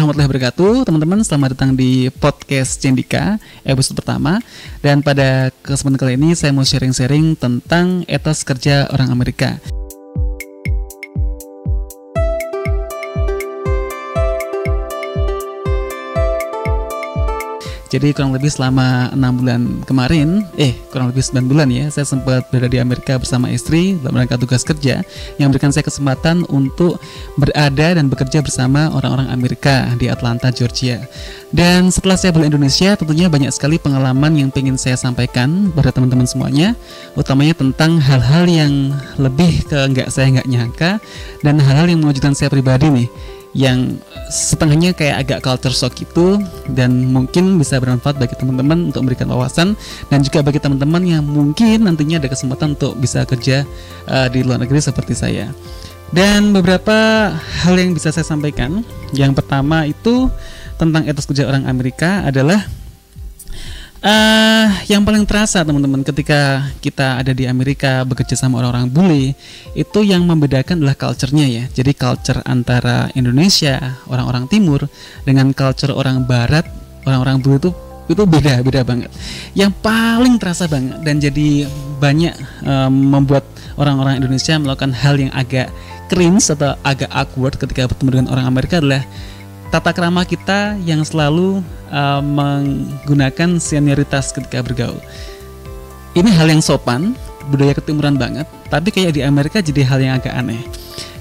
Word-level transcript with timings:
warahmatullahi 0.00 0.32
wabarakatuh. 0.32 0.88
Teman-teman 0.88 1.20
selamat 1.20 1.48
datang 1.52 1.76
di 1.76 2.08
podcast 2.08 2.80
Cendika 2.80 3.36
episode 3.68 4.00
pertama. 4.00 4.40
Dan 4.80 5.04
pada 5.04 5.52
kesempatan 5.60 6.00
kali 6.00 6.12
ini 6.16 6.32
saya 6.32 6.56
mau 6.56 6.64
sharing-sharing 6.64 7.36
tentang 7.36 8.08
etos 8.08 8.40
kerja 8.40 8.88
orang 8.88 9.12
Amerika 9.12 9.60
Jadi 17.90 18.14
kurang 18.14 18.30
lebih 18.30 18.46
selama 18.46 19.10
enam 19.10 19.42
bulan 19.42 19.62
kemarin, 19.82 20.46
eh 20.54 20.78
kurang 20.94 21.10
lebih 21.10 21.26
9 21.26 21.50
bulan 21.50 21.66
ya, 21.74 21.90
saya 21.90 22.06
sempat 22.06 22.46
berada 22.46 22.70
di 22.70 22.78
Amerika 22.78 23.18
bersama 23.18 23.50
istri 23.50 23.98
dalam 23.98 24.14
rangka 24.14 24.38
tugas 24.38 24.62
kerja 24.62 25.02
yang 25.42 25.50
memberikan 25.50 25.74
saya 25.74 25.82
kesempatan 25.82 26.46
untuk 26.54 27.02
berada 27.34 27.98
dan 27.98 28.06
bekerja 28.06 28.46
bersama 28.46 28.94
orang-orang 28.94 29.26
Amerika 29.34 29.90
di 29.98 30.06
Atlanta, 30.06 30.54
Georgia. 30.54 31.02
Dan 31.50 31.90
setelah 31.90 32.14
saya 32.14 32.30
balik 32.30 32.54
Indonesia, 32.54 32.94
tentunya 32.94 33.26
banyak 33.26 33.50
sekali 33.50 33.74
pengalaman 33.82 34.38
yang 34.38 34.54
ingin 34.54 34.78
saya 34.78 34.94
sampaikan 34.94 35.74
pada 35.74 35.90
teman-teman 35.90 36.30
semuanya, 36.30 36.78
utamanya 37.18 37.58
tentang 37.58 37.98
hal-hal 37.98 38.46
yang 38.46 38.94
lebih 39.18 39.66
ke 39.66 39.78
nggak 39.90 40.14
saya 40.14 40.38
nggak 40.38 40.46
nyangka 40.46 41.02
dan 41.42 41.58
hal-hal 41.58 41.90
yang 41.90 41.98
mengejutkan 41.98 42.38
saya 42.38 42.54
pribadi 42.54 42.86
nih 42.86 43.08
yang 43.50 43.98
setengahnya 44.30 44.94
kayak 44.94 45.26
agak 45.26 45.40
culture 45.42 45.74
shock 45.74 45.98
itu 45.98 46.38
dan 46.70 47.10
mungkin 47.10 47.58
bisa 47.58 47.82
bermanfaat 47.82 48.14
bagi 48.22 48.38
teman-teman 48.38 48.94
untuk 48.94 49.02
memberikan 49.02 49.26
wawasan 49.34 49.74
dan 50.06 50.22
juga 50.22 50.46
bagi 50.46 50.62
teman-teman 50.62 51.02
yang 51.02 51.22
mungkin 51.26 51.82
nantinya 51.82 52.22
ada 52.22 52.30
kesempatan 52.30 52.78
untuk 52.78 52.94
bisa 53.02 53.26
kerja 53.26 53.66
uh, 54.06 54.30
di 54.30 54.46
luar 54.46 54.62
negeri 54.62 54.78
seperti 54.78 55.18
saya. 55.18 55.50
Dan 56.10 56.50
beberapa 56.50 57.30
hal 57.62 57.74
yang 57.78 57.94
bisa 57.94 58.10
saya 58.10 58.26
sampaikan, 58.26 58.82
yang 59.14 59.30
pertama 59.30 59.86
itu 59.86 60.26
tentang 60.74 61.06
etos 61.06 61.26
kerja 61.26 61.46
orang 61.46 61.70
Amerika 61.70 62.26
adalah 62.26 62.66
Uh, 64.00 64.64
yang 64.88 65.04
paling 65.04 65.28
terasa 65.28 65.60
teman-teman 65.60 66.00
ketika 66.00 66.64
kita 66.80 67.20
ada 67.20 67.36
di 67.36 67.44
Amerika 67.44 68.00
bekerja 68.08 68.32
sama 68.32 68.56
orang-orang 68.64 68.88
bule 68.88 69.24
itu 69.76 70.00
yang 70.00 70.24
membedakan 70.24 70.80
adalah 70.80 70.96
culture-nya 70.96 71.44
ya. 71.44 71.64
Jadi 71.68 71.92
culture 71.92 72.40
antara 72.48 73.12
Indonesia, 73.12 74.00
orang-orang 74.08 74.48
timur 74.48 74.88
dengan 75.28 75.52
culture 75.52 75.92
orang 75.92 76.24
barat, 76.24 76.64
orang-orang 77.04 77.44
bule 77.44 77.60
itu 77.60 77.70
itu 78.08 78.22
beda 78.24 78.64
beda 78.64 78.80
banget. 78.88 79.12
Yang 79.52 79.76
paling 79.84 80.40
terasa 80.40 80.64
banget 80.64 80.96
dan 81.04 81.20
jadi 81.20 81.68
banyak 82.00 82.34
um, 82.64 83.20
membuat 83.20 83.44
orang-orang 83.76 84.16
Indonesia 84.16 84.56
melakukan 84.56 84.96
hal 84.96 85.20
yang 85.20 85.32
agak 85.36 85.68
cringe 86.08 86.48
atau 86.48 86.72
agak 86.88 87.12
awkward 87.12 87.60
ketika 87.60 87.84
bertemu 87.84 88.08
dengan 88.16 88.28
orang 88.32 88.48
Amerika 88.48 88.80
adalah 88.80 89.04
tata 89.70 89.94
krama 89.94 90.26
kita 90.26 90.74
yang 90.82 91.06
selalu 91.06 91.62
uh, 91.94 92.18
menggunakan 92.18 93.62
senioritas 93.62 94.34
ketika 94.34 94.66
bergaul. 94.66 94.98
Ini 96.18 96.26
hal 96.34 96.50
yang 96.50 96.58
sopan, 96.58 97.14
budaya 97.54 97.78
ketimuran 97.78 98.18
banget, 98.18 98.50
tapi 98.66 98.90
kayak 98.90 99.14
di 99.14 99.22
Amerika 99.22 99.62
jadi 99.62 99.86
hal 99.86 99.98
yang 100.02 100.14
agak 100.18 100.34
aneh. 100.34 100.58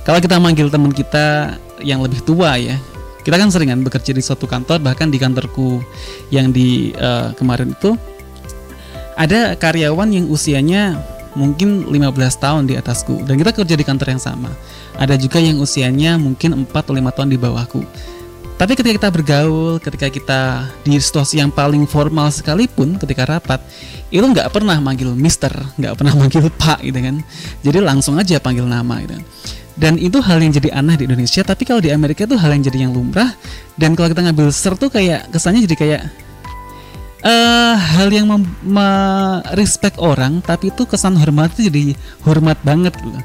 Kalau 0.01 0.17
kita 0.17 0.41
manggil 0.41 0.73
teman 0.73 0.89
kita 0.89 1.53
yang 1.85 2.01
lebih 2.01 2.25
tua 2.25 2.57
ya, 2.57 2.73
kita 3.21 3.37
kan 3.37 3.53
seringan 3.53 3.85
bekerja 3.85 4.17
di 4.17 4.25
suatu 4.25 4.49
kantor, 4.49 4.81
bahkan 4.81 5.13
di 5.13 5.21
kantorku 5.21 5.85
yang 6.33 6.49
di 6.49 6.89
uh, 6.97 7.29
kemarin 7.37 7.77
itu 7.77 7.93
ada 9.13 9.53
karyawan 9.53 10.09
yang 10.09 10.25
usianya 10.25 10.97
mungkin 11.37 11.85
15 11.85 12.17
tahun 12.41 12.65
di 12.65 12.73
atasku 12.73 13.21
dan 13.29 13.37
kita 13.37 13.53
kerja 13.53 13.77
di 13.77 13.85
kantor 13.85 14.17
yang 14.17 14.23
sama. 14.23 14.49
Ada 14.97 15.21
juga 15.21 15.37
yang 15.37 15.61
usianya 15.61 16.17
mungkin 16.17 16.65
4 16.65 16.73
atau 16.73 16.97
5 16.97 17.13
tahun 17.13 17.29
di 17.29 17.37
bawahku 17.37 17.85
tapi 18.59 18.75
ketika 18.75 19.07
kita 19.07 19.09
bergaul, 19.15 19.79
ketika 19.79 20.11
kita 20.11 20.41
di 20.83 20.99
situasi 20.99 21.39
yang 21.39 21.47
paling 21.47 21.87
formal 21.87 22.27
sekalipun, 22.27 22.99
ketika 22.99 23.23
rapat, 23.23 23.63
itu 24.11 24.19
nggak 24.19 24.51
pernah 24.51 24.75
manggil 24.83 25.15
Mister, 25.15 25.49
nggak 25.79 25.95
pernah 25.95 26.11
manggil 26.19 26.51
Pak 26.51 26.83
gitu 26.83 26.99
kan. 26.99 27.23
Jadi 27.63 27.79
langsung 27.79 28.19
aja 28.19 28.35
panggil 28.43 28.67
nama 28.67 28.99
gitu. 29.07 29.15
Dan 29.79 29.95
itu 29.95 30.19
hal 30.19 30.43
yang 30.43 30.51
jadi 30.51 30.75
aneh 30.75 30.99
di 30.99 31.07
Indonesia, 31.07 31.39
tapi 31.39 31.63
kalau 31.63 31.79
di 31.79 31.87
Amerika 31.87 32.27
itu 32.27 32.35
hal 32.35 32.51
yang 32.51 32.63
jadi 32.67 32.77
yang 32.83 32.91
lumrah. 32.91 33.31
Dan 33.79 33.95
kalau 33.95 34.11
kita 34.11 34.27
ngambil 34.27 34.51
sir 34.51 34.75
tuh 34.75 34.91
kayak 34.91 35.31
kesannya 35.31 35.63
jadi 35.63 35.75
kayak 35.79 36.01
uh, 37.23 37.79
hal 37.79 38.11
yang 38.11 38.27
respect 39.55 39.95
orang, 40.03 40.43
tapi 40.43 40.67
itu 40.67 40.83
kesan 40.83 41.15
hormat 41.15 41.55
itu 41.55 41.71
jadi 41.71 41.95
hormat 42.27 42.59
banget 42.67 42.91
gitu. 42.99 43.23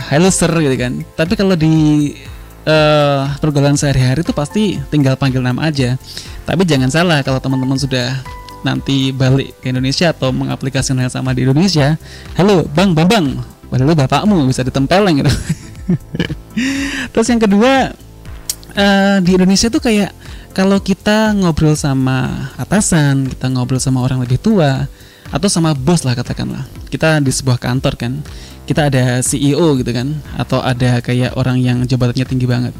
Halo 0.00 0.32
sir 0.32 0.48
gitu 0.48 0.76
kan. 0.80 1.04
Tapi 1.12 1.36
kalau 1.36 1.52
di 1.60 2.16
uh, 2.66 3.30
pergaulan 3.38 3.76
sehari-hari 3.78 4.20
itu 4.24 4.32
pasti 4.34 4.76
tinggal 4.88 5.16
panggil 5.16 5.40
nama 5.40 5.68
aja. 5.68 5.96
Tapi 6.44 6.62
jangan 6.66 6.90
salah 6.90 7.18
kalau 7.22 7.38
teman-teman 7.38 7.78
sudah 7.78 8.18
nanti 8.60 9.12
balik 9.14 9.56
ke 9.64 9.72
Indonesia 9.72 10.12
atau 10.12 10.32
mengaplikasikan 10.34 11.00
hal 11.00 11.12
sama 11.12 11.32
di 11.32 11.48
Indonesia, 11.48 11.96
halo 12.36 12.68
Bang 12.76 12.92
Bambang, 12.92 13.40
padahal 13.72 13.96
bapakmu 13.96 14.44
bisa 14.44 14.60
ditempeleng 14.60 15.24
gitu. 15.24 15.32
Terus 17.16 17.26
yang 17.32 17.40
kedua 17.40 17.94
uh, 18.76 19.16
di 19.24 19.30
Indonesia 19.32 19.72
tuh 19.72 19.80
kayak 19.80 20.12
kalau 20.50 20.82
kita 20.82 21.32
ngobrol 21.38 21.78
sama 21.78 22.50
atasan, 22.58 23.30
kita 23.30 23.48
ngobrol 23.48 23.80
sama 23.80 24.02
orang 24.02 24.20
lebih 24.20 24.36
tua 24.36 24.90
atau 25.30 25.48
sama 25.48 25.72
bos 25.72 26.02
lah 26.02 26.18
katakanlah. 26.18 26.66
Kita 26.90 27.22
di 27.22 27.30
sebuah 27.30 27.56
kantor 27.56 27.94
kan 27.96 28.12
kita 28.70 28.86
ada 28.86 29.18
CEO 29.18 29.74
gitu 29.82 29.90
kan 29.90 30.14
atau 30.38 30.62
ada 30.62 31.02
kayak 31.02 31.34
orang 31.34 31.58
yang 31.58 31.82
jabatannya 31.82 32.22
tinggi 32.22 32.46
banget. 32.46 32.70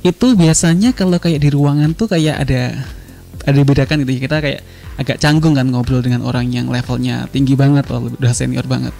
Itu 0.00 0.32
biasanya 0.32 0.96
kalau 0.96 1.20
kayak 1.20 1.44
di 1.44 1.52
ruangan 1.52 1.92
tuh 1.92 2.08
kayak 2.08 2.48
ada 2.48 2.72
ada 3.44 3.52
dibedakan 3.52 4.08
gitu. 4.08 4.24
Kita 4.24 4.40
kayak 4.40 4.64
agak 4.96 5.20
canggung 5.20 5.52
kan 5.52 5.68
ngobrol 5.68 6.00
dengan 6.00 6.24
orang 6.24 6.48
yang 6.48 6.72
levelnya 6.72 7.28
tinggi 7.28 7.52
banget 7.60 7.84
atau 7.84 8.08
udah 8.08 8.32
senior 8.32 8.64
banget. 8.64 8.96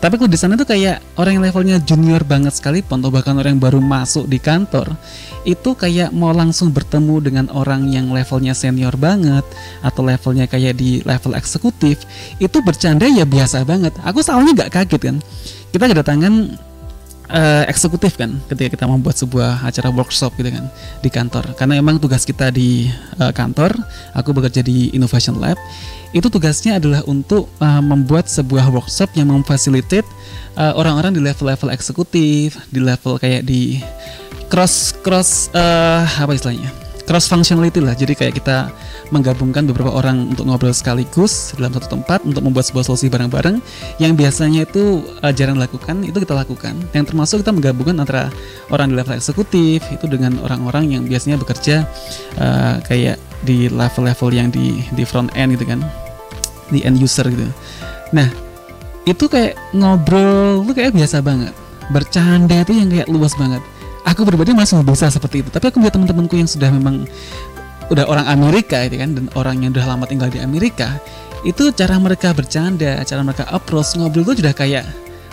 Tapi 0.00 0.16
kalau 0.16 0.28
di 0.32 0.40
sana 0.40 0.56
tuh 0.56 0.64
kayak 0.64 1.00
orang 1.20 1.40
yang 1.40 1.44
levelnya 1.44 1.76
junior 1.84 2.24
banget 2.24 2.56
sekali 2.56 2.80
atau 2.80 3.12
bahkan 3.12 3.36
orang 3.36 3.56
yang 3.56 3.62
baru 3.64 3.80
masuk 3.80 4.28
di 4.28 4.36
kantor 4.40 4.96
itu 5.44 5.72
kayak 5.72 6.12
mau 6.12 6.32
langsung 6.32 6.72
bertemu 6.72 7.16
dengan 7.20 7.46
orang 7.52 7.88
yang 7.92 8.12
levelnya 8.12 8.52
senior 8.52 8.96
banget 8.96 9.44
atau 9.80 10.00
levelnya 10.04 10.48
kayak 10.48 10.76
di 10.76 11.00
level 11.04 11.36
eksekutif 11.36 12.04
itu 12.40 12.58
bercanda 12.64 13.04
ya 13.08 13.28
biasa 13.28 13.64
banget. 13.68 13.92
Aku 14.04 14.24
soalnya 14.24 14.64
nggak 14.64 14.72
kaget 14.72 15.02
kan 15.12 15.16
kita 15.76 15.92
kedatangan 15.92 16.56
uh, 17.30 17.64
eksekutif 17.68 18.16
kan 18.16 18.32
ketika 18.48 18.74
kita 18.78 18.84
membuat 18.88 19.20
sebuah 19.20 19.60
acara 19.62 19.92
workshop 19.92 20.34
gitu 20.40 20.50
kan 20.50 20.64
di 21.04 21.10
kantor. 21.12 21.44
Karena 21.54 21.78
emang 21.78 22.00
tugas 22.00 22.24
kita 22.24 22.48
di 22.48 22.88
uh, 23.20 23.30
kantor 23.30 23.76
aku 24.16 24.32
bekerja 24.32 24.64
di 24.64 24.90
Innovation 24.96 25.36
Lab 25.36 25.60
itu 26.16 26.32
tugasnya 26.32 26.80
adalah 26.80 27.04
untuk 27.04 27.50
uh, 27.60 27.82
membuat 27.84 28.30
sebuah 28.30 28.72
workshop 28.72 29.12
yang 29.20 29.28
memfasilitate 29.28 30.06
uh, 30.56 30.72
orang-orang 30.78 31.12
di 31.12 31.20
level-level 31.20 31.68
eksekutif 31.68 32.56
di 32.72 32.80
level 32.80 33.20
kayak 33.20 33.44
di 33.44 33.84
cross 34.48 34.96
cross 35.04 35.52
uh, 35.52 36.06
apa 36.06 36.32
istilahnya 36.32 36.85
cross 37.06 37.30
functionality 37.30 37.78
lah. 37.78 37.94
Jadi 37.94 38.18
kayak 38.18 38.42
kita 38.42 38.68
menggabungkan 39.14 39.64
beberapa 39.70 39.94
orang 39.94 40.34
untuk 40.34 40.50
ngobrol 40.50 40.74
sekaligus 40.74 41.54
dalam 41.54 41.70
satu 41.72 41.96
tempat 41.96 42.26
untuk 42.26 42.42
membuat 42.42 42.66
sebuah 42.66 42.84
solusi 42.84 43.06
bareng-bareng 43.06 43.62
yang 44.02 44.18
biasanya 44.18 44.66
itu 44.66 45.06
uh, 45.22 45.30
jarang 45.30 45.56
dilakukan 45.56 46.02
itu 46.02 46.18
kita 46.18 46.34
lakukan. 46.34 46.74
Yang 46.92 47.14
termasuk 47.14 47.46
kita 47.46 47.54
menggabungkan 47.54 47.96
antara 48.02 48.28
orang 48.74 48.92
di 48.92 48.94
level 48.98 49.14
eksekutif 49.14 49.80
itu 49.88 50.04
dengan 50.10 50.36
orang-orang 50.42 50.90
yang 50.92 51.02
biasanya 51.06 51.38
bekerja 51.38 51.86
uh, 52.42 52.82
kayak 52.84 53.16
di 53.46 53.70
level-level 53.70 54.28
yang 54.34 54.50
di 54.50 54.82
di 54.92 55.06
front 55.06 55.30
end 55.38 55.54
gitu 55.54 55.64
kan. 55.64 55.80
Di 56.74 56.82
end 56.82 56.98
user 56.98 57.30
gitu. 57.30 57.46
Nah 58.10 58.26
itu 59.06 59.30
kayak 59.30 59.54
ngobrol 59.70 60.66
tuh 60.66 60.74
kayak 60.74 60.90
biasa 60.90 61.22
banget. 61.22 61.54
Bercanda 61.86 62.66
tuh 62.66 62.74
yang 62.74 62.90
kayak 62.90 63.06
luas 63.06 63.30
banget 63.38 63.62
aku 64.06 64.22
pribadi 64.22 64.54
masih 64.54 64.80
bisa 64.86 65.10
seperti 65.10 65.42
itu 65.42 65.50
tapi 65.50 65.68
aku 65.68 65.82
melihat 65.82 65.98
teman-temanku 65.98 66.38
yang 66.38 66.46
sudah 66.48 66.70
memang 66.70 67.04
udah 67.90 68.06
orang 68.06 68.26
Amerika 68.30 68.82
itu 68.86 68.98
kan 68.98 69.14
dan 69.14 69.26
orang 69.34 69.62
yang 69.62 69.70
udah 69.74 69.86
lama 69.86 70.06
tinggal 70.06 70.30
di 70.30 70.42
Amerika 70.42 70.98
itu 71.46 71.70
cara 71.70 71.94
mereka 72.02 72.34
bercanda, 72.34 72.98
cara 73.06 73.22
mereka 73.22 73.46
approach 73.54 73.94
ngobrol 73.94 74.26
itu 74.26 74.42
sudah 74.42 74.50
kayak 74.50 74.82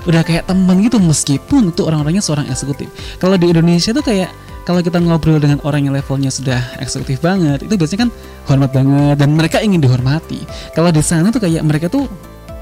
udah 0.06 0.22
kayak 0.22 0.46
teman 0.46 0.84
gitu 0.86 1.02
meskipun 1.02 1.74
itu 1.74 1.82
orang-orangnya 1.82 2.22
seorang 2.22 2.46
eksekutif. 2.52 2.92
Kalau 3.18 3.34
di 3.34 3.50
Indonesia 3.50 3.90
tuh 3.96 4.06
kayak 4.06 4.30
kalau 4.68 4.86
kita 4.86 5.02
ngobrol 5.02 5.42
dengan 5.42 5.58
orang 5.66 5.90
yang 5.90 5.94
levelnya 5.98 6.30
sudah 6.30 6.60
eksekutif 6.80 7.18
banget, 7.24 7.66
itu 7.66 7.74
biasanya 7.74 8.08
kan 8.08 8.10
hormat 8.46 8.70
banget 8.70 9.16
dan 9.18 9.30
mereka 9.34 9.58
ingin 9.64 9.82
dihormati. 9.82 10.46
Kalau 10.78 10.94
di 10.94 11.02
sana 11.02 11.34
tuh 11.34 11.42
kayak 11.42 11.66
mereka 11.66 11.90
tuh 11.90 12.06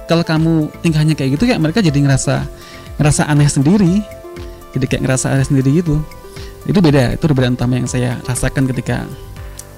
kalau 0.08 0.24
kamu 0.24 0.72
tingkahnya 0.80 1.14
kayak 1.18 1.36
gitu 1.36 1.44
kayak 1.50 1.60
mereka 1.60 1.84
jadi 1.84 1.98
ngerasa 1.98 2.48
ngerasa 3.02 3.28
aneh 3.28 3.50
sendiri. 3.52 4.21
Jadi 4.72 4.86
kayak 4.88 5.02
ngerasa 5.08 5.34
aneh 5.34 5.46
sendiri 5.48 5.84
gitu. 5.84 6.00
Itu 6.64 6.80
beda, 6.80 7.18
itu 7.18 7.24
perbedaan 7.26 7.58
utama 7.58 7.78
yang 7.78 7.90
saya 7.90 8.22
rasakan 8.30 8.70
ketika 8.70 9.04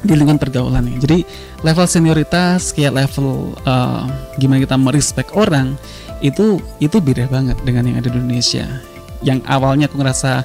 di 0.03 0.13
lingkungan 0.13 0.37
pergaulan 0.37 0.83
nih. 0.83 0.97
Jadi 0.99 1.17
level 1.63 1.87
senioritas 1.87 2.75
kayak 2.75 2.93
level 2.93 3.55
uh, 3.63 4.03
gimana 4.35 4.61
kita 4.67 4.75
merespek 4.75 5.31
orang 5.33 5.79
itu 6.19 6.59
itu 6.83 6.99
beda 6.99 7.31
banget 7.31 7.55
dengan 7.63 7.87
yang 7.87 7.97
ada 8.03 8.11
di 8.11 8.19
Indonesia. 8.19 8.67
Yang 9.23 9.39
awalnya 9.47 9.87
aku 9.87 9.95
ngerasa 10.03 10.43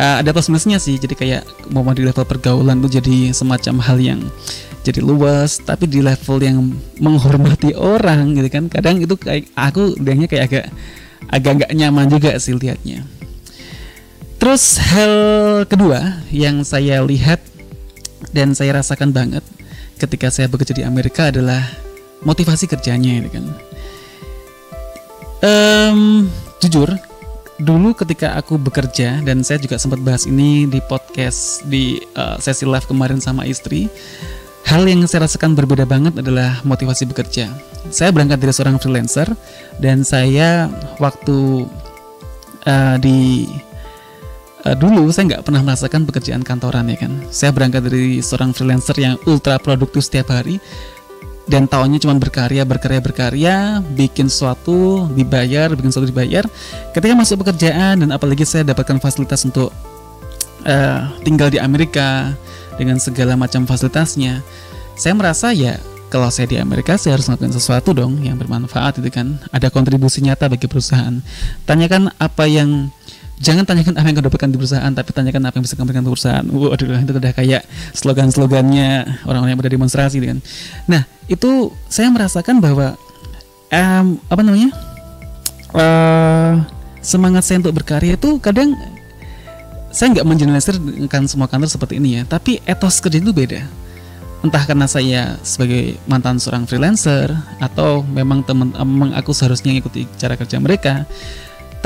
uh, 0.00 0.16
ada 0.20 0.30
plus 0.32 0.48
minusnya 0.48 0.78
sih 0.80 0.96
jadi 1.00 1.14
kayak 1.16 1.42
mau 1.72 1.84
di 1.92 2.04
level 2.04 2.24
pergaulan 2.24 2.80
tuh 2.84 3.00
jadi 3.00 3.32
semacam 3.32 3.74
hal 3.82 3.98
yang 4.00 4.20
jadi 4.86 5.02
luas 5.02 5.58
tapi 5.58 5.90
di 5.90 5.98
level 5.98 6.38
yang 6.38 6.58
menghormati 7.02 7.74
orang 7.74 8.38
gitu 8.38 8.48
kan 8.52 8.70
kadang 8.70 9.02
itu 9.02 9.18
kayak 9.18 9.50
aku 9.58 9.98
lihatnya 9.98 10.28
kayak 10.30 10.44
agak 10.46 10.66
agak 11.26 11.52
nggak 11.62 11.72
nyaman 11.74 12.06
juga 12.06 12.38
sih 12.38 12.54
lihatnya 12.54 13.02
terus 14.36 14.78
hal 14.78 15.14
kedua 15.68 16.22
yang 16.30 16.62
saya 16.62 17.02
lihat 17.02 17.40
dan 18.32 18.52
saya 18.52 18.80
rasakan 18.80 19.12
banget 19.12 19.44
ketika 19.96 20.28
saya 20.28 20.46
bekerja 20.46 20.76
di 20.76 20.84
Amerika 20.84 21.32
adalah 21.32 21.64
motivasi 22.24 22.68
kerjanya 22.68 23.24
gitu 23.24 23.30
kan. 23.32 23.44
Um, 25.44 26.00
jujur 26.64 26.88
dulu 27.56 27.96
ketika 27.96 28.36
aku 28.36 28.60
bekerja 28.60 29.24
dan 29.24 29.40
saya 29.40 29.56
juga 29.56 29.80
sempat 29.80 30.00
bahas 30.04 30.28
ini 30.28 30.68
di 30.68 30.80
podcast 30.84 31.64
di 31.64 32.00
uh, 32.16 32.36
sesi 32.36 32.68
live 32.68 32.84
kemarin 32.84 33.16
sama 33.20 33.48
istri 33.48 33.88
hal 34.68 34.84
yang 34.84 35.00
saya 35.08 35.24
rasakan 35.24 35.56
berbeda 35.56 35.88
banget 35.88 36.18
adalah 36.20 36.60
motivasi 36.66 37.06
bekerja. 37.08 37.48
Saya 37.88 38.10
berangkat 38.10 38.42
dari 38.42 38.52
seorang 38.52 38.76
freelancer 38.82 39.30
dan 39.78 40.02
saya 40.02 40.66
waktu 40.98 41.70
uh, 42.66 42.96
di 42.98 43.46
uh, 44.66 44.74
dulu 44.74 45.06
saya 45.14 45.38
nggak 45.38 45.42
pernah 45.46 45.62
merasakan 45.62 46.02
pekerjaan 46.02 46.42
kantoran 46.42 46.90
ya 46.90 46.98
kan? 46.98 47.12
Saya 47.30 47.54
berangkat 47.54 47.86
dari 47.86 48.18
seorang 48.18 48.50
freelancer 48.50 48.98
yang 48.98 49.14
ultra 49.30 49.62
produktif 49.62 50.02
setiap 50.02 50.34
hari 50.34 50.58
dan 51.46 51.70
tahunnya 51.70 52.02
cuma 52.02 52.18
berkarya 52.18 52.66
berkarya 52.66 52.98
berkarya 52.98 53.54
bikin 53.94 54.26
sesuatu 54.26 55.06
dibayar 55.14 55.70
bikin 55.70 55.94
sesuatu 55.94 56.10
dibayar. 56.10 56.44
Ketika 56.90 57.14
masuk 57.14 57.46
pekerjaan 57.46 58.02
dan 58.02 58.10
apalagi 58.10 58.42
saya 58.42 58.66
dapatkan 58.66 58.98
fasilitas 58.98 59.46
untuk 59.46 59.70
uh, 60.66 61.00
tinggal 61.22 61.46
di 61.46 61.62
Amerika 61.62 62.34
dengan 62.74 62.98
segala 62.98 63.38
macam 63.38 63.64
fasilitasnya 63.64 64.42
saya 64.96 65.12
merasa 65.12 65.52
ya 65.52 65.78
kalau 66.08 66.30
saya 66.30 66.46
di 66.48 66.56
Amerika 66.56 66.94
saya 66.96 67.18
harus 67.18 67.26
melakukan 67.28 67.52
sesuatu 67.52 67.90
dong 67.92 68.22
yang 68.22 68.38
bermanfaat 68.38 69.02
itu 69.02 69.10
kan? 69.10 69.36
Ada 69.50 69.68
kontribusi 69.68 70.22
nyata 70.22 70.46
bagi 70.46 70.70
perusahaan. 70.70 71.18
Tanyakan 71.66 72.14
apa 72.16 72.46
yang 72.46 72.88
jangan 73.36 73.68
tanyakan 73.68 74.00
apa 74.00 74.06
yang 74.08 74.16
kau 74.16 74.26
dapatkan 74.32 74.48
di 74.48 74.56
perusahaan 74.56 74.92
tapi 74.92 75.10
tanyakan 75.12 75.42
apa 75.44 75.54
yang 75.60 75.64
bisa 75.68 75.74
kamu 75.76 75.86
berikan 75.92 76.04
di 76.04 76.10
perusahaan. 76.12 76.44
Waduh 76.46 76.98
itu 77.04 77.12
udah 77.12 77.32
kayak 77.36 77.62
slogan-slogannya 77.92 78.90
orang-orang 79.28 79.52
yang 79.52 79.60
berdemonstrasi 79.60 80.16
kan. 80.24 80.38
Nah 80.88 81.04
itu 81.28 81.72
saya 81.92 82.08
merasakan 82.08 82.64
bahwa 82.64 82.96
um, 83.68 84.06
apa 84.32 84.40
namanya 84.40 84.70
uh, 85.76 86.64
semangat 87.04 87.44
saya 87.44 87.60
untuk 87.60 87.76
berkarya 87.76 88.16
itu 88.16 88.40
kadang 88.40 88.72
saya 89.92 90.12
nggak 90.12 90.26
menjelaskan 90.28 91.24
semua 91.24 91.48
kantor 91.48 91.72
seperti 91.72 91.96
ini 91.96 92.20
ya 92.20 92.22
tapi 92.24 92.60
etos 92.64 93.04
kerja 93.04 93.20
itu 93.20 93.32
beda. 93.36 93.64
Entah 94.44 94.62
karena 94.68 94.84
saya 94.84 95.40
sebagai 95.42 95.96
mantan 96.04 96.36
seorang 96.36 96.68
freelancer 96.68 97.32
atau 97.58 98.04
memang 98.04 98.44
teman 98.44 98.70
memang 98.76 99.10
aku 99.16 99.32
seharusnya 99.32 99.72
mengikuti 99.72 100.04
cara 100.20 100.36
kerja 100.36 100.60
mereka 100.60 101.08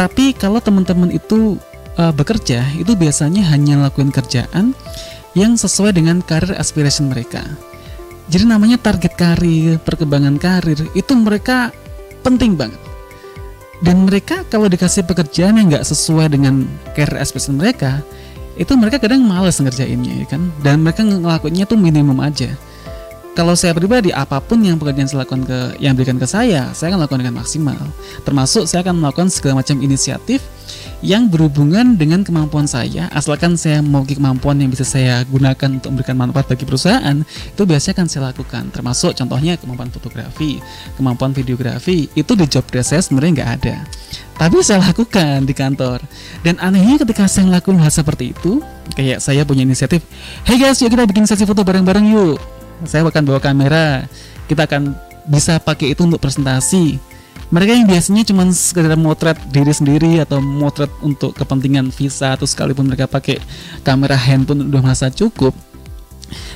tapi 0.01 0.33
kalau 0.33 0.65
teman-teman 0.65 1.13
itu 1.13 1.61
uh, 2.01 2.09
bekerja, 2.09 2.65
itu 2.81 2.97
biasanya 2.97 3.45
hanya 3.53 3.85
lakuin 3.85 4.09
kerjaan 4.09 4.73
yang 5.37 5.61
sesuai 5.61 5.93
dengan 5.93 6.25
karir 6.25 6.57
aspiration 6.57 7.13
mereka. 7.13 7.45
Jadi 8.33 8.49
namanya 8.49 8.81
target 8.81 9.13
karir, 9.13 9.77
perkembangan 9.85 10.41
karir 10.41 10.81
itu 10.97 11.13
mereka 11.13 11.69
penting 12.25 12.57
banget. 12.57 12.81
Dan 13.85 14.09
mereka 14.09 14.41
kalau 14.49 14.73
dikasih 14.73 15.05
pekerjaan 15.05 15.61
yang 15.61 15.69
nggak 15.69 15.85
sesuai 15.85 16.33
dengan 16.33 16.65
karir 16.97 17.21
aspiration 17.21 17.61
mereka, 17.61 18.01
itu 18.57 18.73
mereka 18.81 19.05
kadang 19.05 19.21
males 19.21 19.61
ngerjainnya, 19.61 20.25
ya 20.25 20.27
kan? 20.33 20.49
Dan 20.65 20.81
mereka 20.81 21.05
ngelakuinnya 21.05 21.69
tuh 21.69 21.77
minimum 21.77 22.25
aja 22.25 22.57
kalau 23.41 23.57
saya 23.57 23.73
pribadi 23.73 24.13
apa 24.13 24.37
pun 24.37 24.61
yang 24.61 24.77
pekerjaan 24.77 25.09
saya 25.09 25.25
lakukan 25.25 25.49
ke 25.49 25.81
yang 25.81 25.97
berikan 25.97 26.21
ke 26.21 26.29
saya, 26.29 26.69
saya 26.77 26.93
akan 26.93 27.09
lakukan 27.09 27.25
dengan 27.25 27.41
maksimal. 27.41 27.81
Termasuk 28.21 28.69
saya 28.69 28.85
akan 28.85 29.01
melakukan 29.01 29.33
segala 29.33 29.65
macam 29.65 29.81
inisiatif 29.81 30.45
yang 31.01 31.25
berhubungan 31.33 31.97
dengan 31.97 32.21
kemampuan 32.21 32.69
saya, 32.69 33.09
asalkan 33.17 33.57
saya 33.57 33.81
memiliki 33.81 34.21
kemampuan 34.21 34.61
yang 34.61 34.69
bisa 34.69 34.85
saya 34.85 35.25
gunakan 35.25 35.81
untuk 35.81 35.89
memberikan 35.89 36.21
manfaat 36.21 36.53
bagi 36.53 36.69
perusahaan, 36.69 37.17
itu 37.25 37.63
biasanya 37.65 37.95
akan 37.97 38.07
saya 38.13 38.23
lakukan. 38.29 38.69
Termasuk 38.77 39.17
contohnya 39.17 39.57
kemampuan 39.57 39.89
fotografi, 39.89 40.61
kemampuan 41.01 41.33
videografi, 41.33 42.13
itu 42.13 42.33
di 42.37 42.45
job 42.45 42.69
desk 42.69 42.93
saya 42.93 43.01
sebenarnya 43.01 43.33
nggak 43.41 43.51
ada. 43.57 43.77
Tapi 44.37 44.61
saya 44.61 44.85
lakukan 44.85 45.49
di 45.49 45.57
kantor. 45.57 46.05
Dan 46.45 46.61
anehnya 46.61 47.01
ketika 47.01 47.25
saya 47.25 47.49
melakukan 47.49 47.81
hal 47.81 47.89
seperti 47.89 48.37
itu, 48.37 48.61
kayak 48.93 49.25
saya 49.25 49.49
punya 49.49 49.65
inisiatif, 49.65 50.05
hey 50.45 50.61
guys, 50.61 50.77
yuk 50.85 50.93
kita 50.93 51.09
bikin 51.09 51.25
sesi 51.25 51.49
foto 51.49 51.65
bareng-bareng 51.65 52.05
yuk 52.13 52.60
saya 52.85 53.05
akan 53.05 53.23
bawa 53.27 53.41
kamera. 53.43 54.07
Kita 54.49 54.67
akan 54.67 54.97
bisa 55.29 55.61
pakai 55.61 55.93
itu 55.93 56.03
untuk 56.05 56.23
presentasi. 56.23 56.99
Mereka 57.51 57.83
yang 57.83 57.87
biasanya 57.91 58.23
cuma 58.31 58.47
sekedar 58.55 58.95
motret 58.95 59.35
diri 59.51 59.75
sendiri 59.75 60.23
atau 60.23 60.39
motret 60.39 60.91
untuk 61.03 61.35
kepentingan 61.35 61.91
visa 61.91 62.39
atau 62.39 62.47
sekalipun 62.47 62.87
mereka 62.87 63.11
pakai 63.11 63.43
kamera 63.83 64.15
handphone 64.15 64.71
udah 64.71 64.83
merasa 64.83 65.11
cukup. 65.11 65.51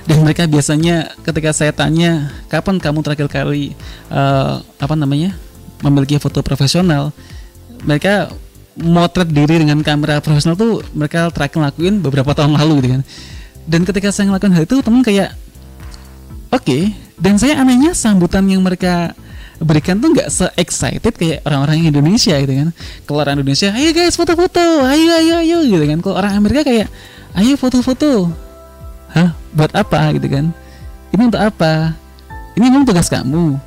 Dan 0.07 0.23
mereka 0.23 0.47
biasanya 0.47 1.11
ketika 1.27 1.51
saya 1.51 1.75
tanya 1.75 2.31
kapan 2.47 2.79
kamu 2.79 3.03
terakhir 3.03 3.27
kali 3.27 3.75
uh, 4.07 4.63
apa 4.79 4.95
namanya 4.95 5.35
memiliki 5.83 6.15
foto 6.23 6.47
profesional? 6.47 7.11
Mereka 7.83 8.31
motret 8.79 9.35
diri 9.35 9.67
dengan 9.67 9.83
kamera 9.83 10.23
profesional 10.23 10.55
tuh 10.55 10.83
mereka 10.95 11.27
terakhir 11.35 11.59
lakuin 11.59 11.99
beberapa 12.07 12.31
tahun 12.39 12.55
lalu 12.55 12.75
gitu 12.83 12.89
kan. 12.95 13.03
Dan 13.67 13.81
ketika 13.83 14.15
saya 14.15 14.31
ngelakuin 14.31 14.55
hal 14.55 14.63
itu 14.63 14.79
teman 14.79 15.03
kayak 15.03 15.35
Oke, 16.55 16.71
okay. 16.71 16.85
dan 17.19 17.35
saya 17.35 17.59
anehnya 17.59 17.99
sambutan 17.99 18.47
yang 18.47 18.63
mereka 18.63 19.11
berikan 19.59 19.99
tuh 19.99 20.15
nggak 20.15 20.31
se 20.31 20.47
excited 20.55 21.11
kayak 21.11 21.43
orang-orang 21.43 21.91
Indonesia 21.91 22.39
gitu 22.39 22.55
kan. 22.55 22.69
Kalau 23.11 23.19
orang 23.27 23.43
Indonesia, 23.43 23.75
ayo 23.75 23.91
guys 23.91 24.15
foto-foto, 24.15 24.63
ayo 24.87 25.11
ayo 25.19 25.35
ayo 25.43 25.59
gitu 25.67 25.83
kan. 25.83 25.99
Kalau 25.99 26.15
orang 26.15 26.39
Amerika 26.39 26.63
kayak, 26.63 26.87
ayo 27.35 27.59
foto-foto. 27.59 28.31
Hah, 29.11 29.35
buat 29.51 29.75
apa 29.75 30.15
gitu 30.15 30.31
kan? 30.31 30.55
Ini 31.11 31.27
untuk 31.27 31.43
apa? 31.43 31.91
Ini 32.55 32.71
memang 32.71 32.87
tugas 32.87 33.11
kamu. 33.11 33.59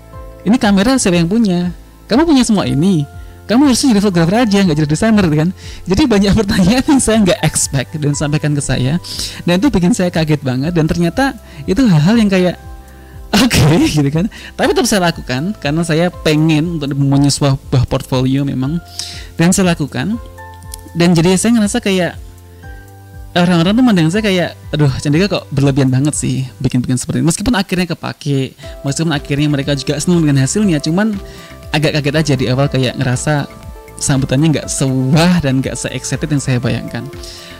Ini 0.47 0.55
kamera 0.55 0.95
siapa 0.95 1.19
yang 1.19 1.27
punya? 1.27 1.75
Kamu 2.07 2.23
punya 2.23 2.47
semua 2.47 2.71
ini 2.71 3.03
kamu 3.47 3.71
harusnya 3.71 3.95
jadi 3.95 4.01
fotografer 4.03 4.35
aja 4.43 4.59
nggak 4.59 4.75
jadi 4.75 4.89
desainer 4.91 5.23
kan 5.23 5.49
jadi 5.87 6.03
banyak 6.03 6.33
pertanyaan 6.43 6.83
yang 6.83 6.99
saya 6.99 7.17
nggak 7.23 7.39
expect 7.47 7.95
dan 7.95 8.11
sampaikan 8.11 8.51
ke 8.51 8.59
saya 8.59 8.99
dan 9.47 9.55
itu 9.55 9.71
bikin 9.71 9.95
saya 9.95 10.11
kaget 10.11 10.43
banget 10.43 10.75
dan 10.75 10.83
ternyata 10.83 11.31
itu 11.63 11.79
hal-hal 11.87 12.19
yang 12.19 12.27
kayak 12.27 12.59
Oke, 13.43 13.59
okay, 13.59 13.91
gitu 13.91 14.09
kan. 14.09 14.31
Tapi 14.55 14.71
tetap 14.71 14.87
saya 14.87 15.11
lakukan 15.11 15.51
karena 15.59 15.81
saya 15.83 16.07
pengen 16.07 16.79
untuk 16.79 16.95
mempunyai 16.95 17.27
sebuah 17.27 17.59
portfolio 17.91 18.47
memang 18.47 18.79
dan 19.35 19.51
saya 19.51 19.75
lakukan. 19.75 20.15
Dan 20.95 21.13
jadi 21.13 21.35
saya 21.35 21.59
ngerasa 21.59 21.83
kayak 21.83 22.17
orang-orang 23.37 23.73
tuh 23.75 23.83
mandang 23.85 24.09
saya 24.09 24.23
kayak, 24.25 24.49
aduh, 24.73 24.89
Candika 24.97 25.27
kok 25.29 25.45
berlebihan 25.53 25.91
banget 25.91 26.15
sih 26.17 26.47
bikin-bikin 26.57 26.97
seperti 26.97 27.21
ini. 27.21 27.27
Meskipun 27.29 27.53
akhirnya 27.53 27.87
kepake, 27.93 28.57
meskipun 28.81 29.13
akhirnya 29.13 29.47
mereka 29.51 29.77
juga 29.77 29.99
senang 30.01 30.25
dengan 30.25 30.41
hasilnya, 30.41 30.81
cuman 30.81 31.13
agak 31.75 31.99
kaget 31.99 32.15
aja 32.15 32.33
di 32.39 32.45
awal 32.49 32.71
kayak 32.71 32.95
ngerasa 32.97 33.45
sambutannya 33.97 34.57
nggak 34.57 34.67
sewah 34.69 35.41
dan 35.41 35.59
nggak 35.59 35.75
se-excited 35.75 36.29
yang 36.29 36.41
saya 36.41 36.57
bayangkan. 36.57 37.03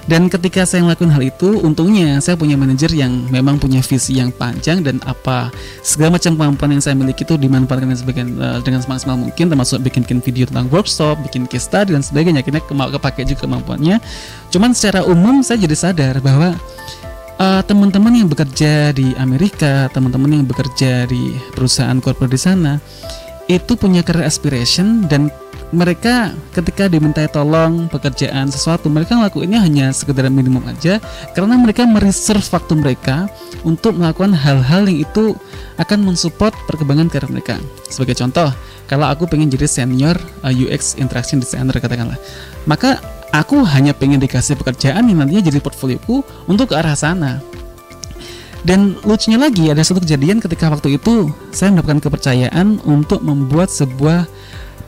Dan 0.08 0.32
ketika 0.32 0.64
saya 0.64 0.88
melakukan 0.88 1.12
hal 1.12 1.20
itu, 1.20 1.60
untungnya 1.60 2.24
saya 2.24 2.40
punya 2.40 2.56
manajer 2.56 2.88
yang 2.96 3.28
memang 3.28 3.60
punya 3.60 3.84
visi 3.84 4.16
yang 4.16 4.32
panjang 4.32 4.80
dan 4.80 5.04
apa 5.04 5.52
segala 5.84 6.16
macam 6.16 6.40
kemampuan 6.40 6.80
yang 6.80 6.84
saya 6.84 6.96
miliki 6.96 7.28
itu 7.28 7.36
dimanfaatkan 7.36 7.92
dengan, 7.92 8.00
sebagian, 8.00 8.28
uh, 8.40 8.60
dengan 8.64 8.80
semaksimal 8.80 9.20
mungkin, 9.20 9.52
termasuk 9.52 9.84
bikin-bikin 9.84 10.24
video 10.24 10.48
tentang 10.48 10.72
workshop, 10.72 11.20
bikin 11.28 11.44
case 11.44 11.68
study 11.68 11.92
dan 11.92 12.00
sebagainya. 12.00 12.40
Akhirnya 12.40 12.64
kepake 12.64 13.28
juga 13.28 13.44
kemampuannya. 13.44 14.00
Cuman 14.48 14.72
secara 14.72 15.04
umum 15.04 15.44
saya 15.44 15.60
jadi 15.68 15.76
sadar 15.76 16.24
bahwa 16.24 16.56
uh, 17.36 17.62
teman-teman 17.68 18.16
yang 18.16 18.32
bekerja 18.32 18.96
di 18.96 19.12
Amerika, 19.20 19.92
teman-teman 19.92 20.40
yang 20.40 20.46
bekerja 20.48 21.04
di 21.04 21.36
perusahaan 21.52 22.00
korporat 22.00 22.32
di 22.32 22.40
sana, 22.40 22.74
itu 23.48 23.76
punya 23.76 24.04
career 24.04 24.28
aspiration 24.28 25.08
dan 25.08 25.32
mereka 25.76 26.32
ketika 26.56 26.88
dimintai 26.88 27.28
tolong 27.28 27.92
pekerjaan 27.92 28.48
sesuatu 28.48 28.88
mereka 28.88 29.20
ngelakuinnya 29.20 29.60
hanya 29.60 29.92
sekedar 29.92 30.32
minimum 30.32 30.64
aja 30.64 31.04
karena 31.36 31.60
mereka 31.60 31.84
mereserve 31.84 32.44
waktu 32.56 32.74
mereka 32.80 33.28
untuk 33.68 34.00
melakukan 34.00 34.32
hal-hal 34.32 34.88
yang 34.88 35.04
itu 35.04 35.36
akan 35.76 36.08
mensupport 36.08 36.56
perkembangan 36.72 37.12
karir 37.12 37.28
mereka. 37.28 37.60
Sebagai 37.92 38.16
contoh 38.16 38.48
kalau 38.88 39.12
aku 39.12 39.28
pengen 39.28 39.52
jadi 39.52 39.68
senior 39.68 40.16
uh, 40.48 40.54
UX 40.54 40.96
interaction 40.96 41.44
designer 41.44 41.76
katakanlah 41.76 42.16
maka 42.64 43.04
aku 43.36 43.68
hanya 43.68 43.92
pengen 43.92 44.24
dikasih 44.24 44.56
pekerjaan 44.56 45.04
yang 45.12 45.20
nantinya 45.20 45.52
jadi 45.52 45.60
portfolioku 45.60 46.24
untuk 46.48 46.72
ke 46.72 46.76
arah 46.80 46.96
sana. 46.96 47.44
Dan 48.68 49.00
lucunya 49.08 49.40
lagi 49.40 49.72
ada 49.72 49.80
satu 49.80 50.04
kejadian 50.04 50.44
ketika 50.44 50.68
waktu 50.68 51.00
itu 51.00 51.32
saya 51.56 51.72
mendapatkan 51.72 52.04
kepercayaan 52.04 52.84
untuk 52.84 53.24
membuat 53.24 53.72
sebuah 53.72 54.28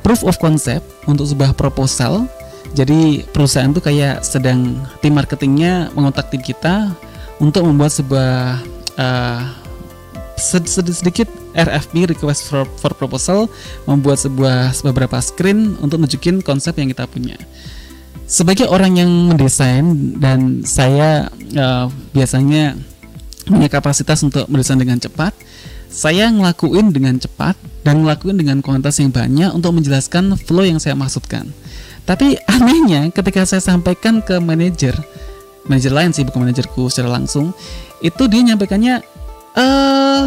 proof 0.09 0.25
of 0.25 0.41
concept 0.41 0.81
untuk 1.05 1.29
sebuah 1.29 1.53
proposal 1.53 2.25
Jadi 2.73 3.21
perusahaan 3.29 3.69
tuh 3.69 3.85
kayak 3.85 4.25
sedang 4.25 4.81
tim 5.05 5.13
marketingnya 5.13 5.93
mengontak 5.93 6.33
tim 6.33 6.41
kita 6.41 6.97
untuk 7.37 7.61
membuat 7.69 7.93
sebuah 7.93 8.57
uh, 8.97 9.41
sedikit 10.37 11.29
RFP 11.53 12.09
request 12.13 12.49
for, 12.49 12.65
for 12.77 12.93
proposal 12.97 13.49
membuat 13.85 14.21
sebuah 14.21 14.73
beberapa 14.85 15.17
screen 15.21 15.77
untuk 15.81 16.01
nunjukin 16.01 16.41
konsep 16.41 16.77
yang 16.77 16.89
kita 16.89 17.09
punya. 17.09 17.37
Sebagai 18.29 18.69
orang 18.69 19.01
yang 19.01 19.09
mendesain 19.33 19.85
dan 20.21 20.61
saya 20.61 21.33
uh, 21.57 21.89
biasanya 22.13 22.77
punya 23.49 23.65
kapasitas 23.65 24.21
untuk 24.21 24.45
mendesain 24.45 24.77
dengan 24.77 25.01
cepat, 25.01 25.33
saya 25.89 26.29
ngelakuin 26.29 26.93
dengan 26.93 27.17
cepat 27.17 27.57
dan 27.83 28.03
ngelakuin 28.03 28.35
dengan 28.35 28.59
kuantitas 28.59 28.99
yang 28.99 29.11
banyak 29.11 29.49
untuk 29.55 29.71
menjelaskan 29.75 30.35
flow 30.35 30.67
yang 30.67 30.79
saya 30.81 30.95
maksudkan. 30.95 31.47
Tapi 32.03 32.39
anehnya 32.53 33.07
ketika 33.13 33.45
saya 33.45 33.63
sampaikan 33.63 34.19
ke 34.19 34.37
manajer, 34.41 34.95
manajer 35.69 35.93
lain 35.93 36.11
sih 36.11 36.25
bukan 36.25 36.49
manajerku 36.49 36.89
secara 36.91 37.13
langsung, 37.13 37.55
itu 38.03 38.23
dia 38.27 38.41
nyampaikannya, 38.43 38.95
eh, 39.55 40.23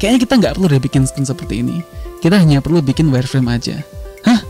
kayaknya 0.00 0.20
kita 0.22 0.34
nggak 0.40 0.52
perlu 0.56 0.66
deh 0.70 0.82
bikin 0.82 1.04
screen 1.04 1.26
seperti 1.28 1.60
ini. 1.60 1.82
Kita 2.22 2.40
hanya 2.40 2.64
perlu 2.64 2.80
bikin 2.80 3.12
wireframe 3.12 3.52
aja. 3.52 3.84
Hah? 4.24 4.40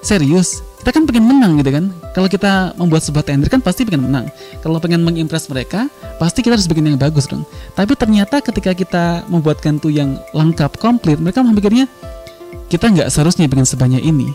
Serius? 0.00 0.62
Kita 0.86 1.02
kan 1.02 1.02
pengen 1.02 1.26
menang 1.26 1.58
gitu 1.58 1.74
kan? 1.74 1.90
Kalau 2.14 2.30
kita 2.30 2.70
membuat 2.78 3.02
sebuah 3.02 3.26
tender 3.26 3.50
kan 3.50 3.58
pasti 3.58 3.82
pengen 3.82 4.06
menang. 4.06 4.30
Kalau 4.62 4.78
pengen 4.78 5.02
mengimpress 5.02 5.50
mereka, 5.50 5.90
pasti 6.22 6.46
kita 6.46 6.54
harus 6.54 6.70
bikin 6.70 6.94
yang 6.94 6.94
bagus 6.94 7.26
dong. 7.26 7.42
Tapi 7.74 7.98
ternyata 7.98 8.38
ketika 8.38 8.70
kita 8.70 9.26
membuatkan 9.26 9.82
tuh 9.82 9.90
yang 9.90 10.14
lengkap, 10.30 10.78
komplit, 10.78 11.18
mereka 11.18 11.42
memikirnya 11.42 11.90
kita 12.70 12.86
nggak 12.86 13.10
seharusnya 13.10 13.50
bikin 13.50 13.66
sebanyak 13.66 13.98
ini 13.98 14.30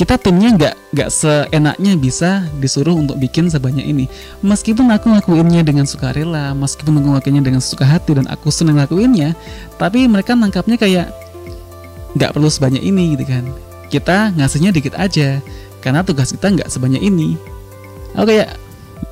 kita 0.00 0.16
timnya 0.16 0.56
nggak 0.56 0.74
nggak 0.96 1.10
seenaknya 1.12 1.92
bisa 2.00 2.48
disuruh 2.56 2.96
untuk 2.96 3.20
bikin 3.20 3.52
sebanyak 3.52 3.84
ini 3.84 4.08
meskipun 4.40 4.88
aku 4.88 5.12
ngelakuinnya 5.12 5.60
dengan 5.60 5.84
sukarela 5.84 6.56
meskipun 6.56 6.96
aku 6.96 7.06
ngelakuinnya 7.12 7.44
dengan 7.44 7.60
suka 7.60 7.84
hati 7.84 8.16
dan 8.16 8.24
aku 8.32 8.48
senang 8.48 8.80
ngelakuinnya 8.80 9.36
tapi 9.76 10.08
mereka 10.08 10.32
nangkapnya 10.32 10.80
kayak 10.80 11.12
nggak 12.16 12.32
perlu 12.32 12.48
sebanyak 12.48 12.80
ini 12.80 13.12
gitu 13.12 13.28
kan 13.28 13.44
kita 13.92 14.32
ngasihnya 14.40 14.72
dikit 14.72 14.96
aja 14.96 15.44
karena 15.80 16.04
tugas 16.04 16.32
kita 16.32 16.52
nggak 16.52 16.68
sebanyak 16.68 17.02
ini. 17.02 17.36
Aku 18.16 18.28
kayak 18.28 18.56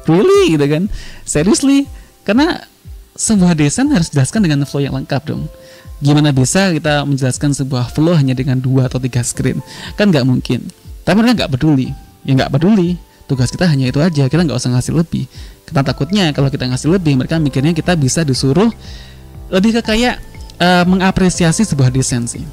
really? 0.09 0.57
Gitu 0.57 0.67
kan. 0.69 0.83
Seriously? 1.25 1.89
Karena 2.25 2.61
sebuah 3.19 3.59
desain 3.59 3.89
harus 3.91 4.13
dijelaskan 4.13 4.47
dengan 4.47 4.63
flow 4.69 4.85
yang 4.85 4.95
lengkap 4.95 5.23
dong. 5.29 5.49
Gimana 5.99 6.31
bisa 6.31 6.71
kita 6.71 7.03
menjelaskan 7.03 7.57
sebuah 7.57 7.91
flow 7.91 8.15
hanya 8.15 8.37
dengan 8.37 8.63
dua 8.63 8.87
atau 8.87 9.03
tiga 9.03 9.25
screen? 9.27 9.59
Kan 9.99 10.15
nggak 10.15 10.23
mungkin. 10.23 10.71
Tapi 11.03 11.17
mereka 11.19 11.45
nggak 11.45 11.53
peduli. 11.59 11.91
Ya 12.23 12.39
nggak 12.39 12.53
peduli. 12.55 12.95
Tugas 13.27 13.51
kita 13.51 13.67
hanya 13.67 13.91
itu 13.91 13.99
aja. 13.99 14.31
Kita 14.31 14.41
nggak 14.45 14.57
usah 14.57 14.71
ngasih 14.73 14.95
lebih. 14.95 15.27
Kita 15.67 15.85
takutnya 15.85 16.31
kalau 16.33 16.49
kita 16.49 16.65
ngasih 16.65 16.89
lebih 16.97 17.19
mereka 17.19 17.37
mikirnya 17.37 17.77
kita 17.77 17.93
bisa 17.99 18.25
disuruh 18.25 18.73
lebih 19.49 19.81
ke 19.81 19.83
kayak 19.85 20.21
uh, 20.61 20.85
mengapresiasi 20.85 21.65
sebuah 21.65 21.89
desain 21.89 22.25
sih 22.29 22.45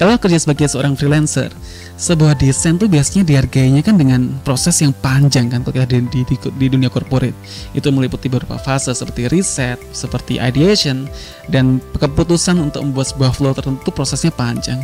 kalau 0.00 0.16
kerja 0.16 0.40
sebagai 0.40 0.64
seorang 0.64 0.96
freelancer 0.96 1.52
sebuah 2.00 2.40
desain 2.40 2.80
tuh 2.80 2.88
biasanya 2.88 3.20
dihargainya 3.28 3.84
kan 3.84 4.00
dengan 4.00 4.32
proses 4.40 4.80
yang 4.80 4.96
panjang 4.96 5.52
kan 5.52 5.60
kalau 5.60 5.76
kita 5.76 5.92
di, 5.92 6.00
di, 6.08 6.20
di, 6.24 6.36
di 6.40 6.66
dunia 6.72 6.88
corporate 6.88 7.36
itu 7.76 7.84
meliputi 7.92 8.32
beberapa 8.32 8.56
fase 8.56 8.96
seperti 8.96 9.28
riset, 9.28 9.76
seperti 9.92 10.40
ideation 10.40 11.04
dan 11.52 11.84
keputusan 12.00 12.56
untuk 12.56 12.80
membuat 12.80 13.12
sebuah 13.12 13.36
flow 13.36 13.52
tertentu 13.52 13.92
prosesnya 13.92 14.32
panjang. 14.32 14.80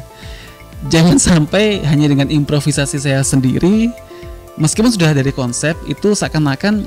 Jangan 0.93 1.17
sampai 1.17 1.81
hanya 1.89 2.13
dengan 2.13 2.29
improvisasi 2.29 3.01
saya 3.01 3.25
sendiri 3.25 3.89
meskipun 4.61 4.93
sudah 4.93 5.17
dari 5.17 5.33
konsep 5.33 5.73
itu 5.89 6.13
seakan-akan 6.13 6.85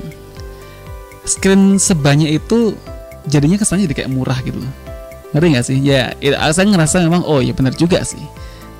screen 1.26 1.82
sebanyak 1.82 2.38
itu 2.38 2.78
jadinya 3.26 3.58
kesannya 3.58 3.90
jadi 3.90 4.06
kayak 4.06 4.14
murah 4.14 4.38
gitu 4.46 4.62
loh. 4.62 4.89
Ngerti 5.30 5.46
gak 5.54 5.66
sih? 5.66 5.78
Ya, 5.82 6.14
saya 6.50 6.66
ngerasa 6.66 7.02
memang 7.02 7.22
oh 7.22 7.38
ya 7.38 7.54
benar 7.54 7.74
juga 7.74 8.02
sih. 8.02 8.22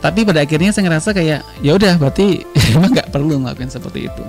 Tapi 0.00 0.24
pada 0.24 0.40
akhirnya 0.40 0.72
saya 0.72 0.88
ngerasa 0.88 1.12
kayak 1.12 1.40
ya 1.60 1.72
udah 1.76 2.00
berarti 2.00 2.42
emang 2.76 2.96
nggak 2.96 3.12
perlu 3.12 3.44
ngelakuin 3.44 3.68
seperti 3.68 4.08
itu. 4.08 4.24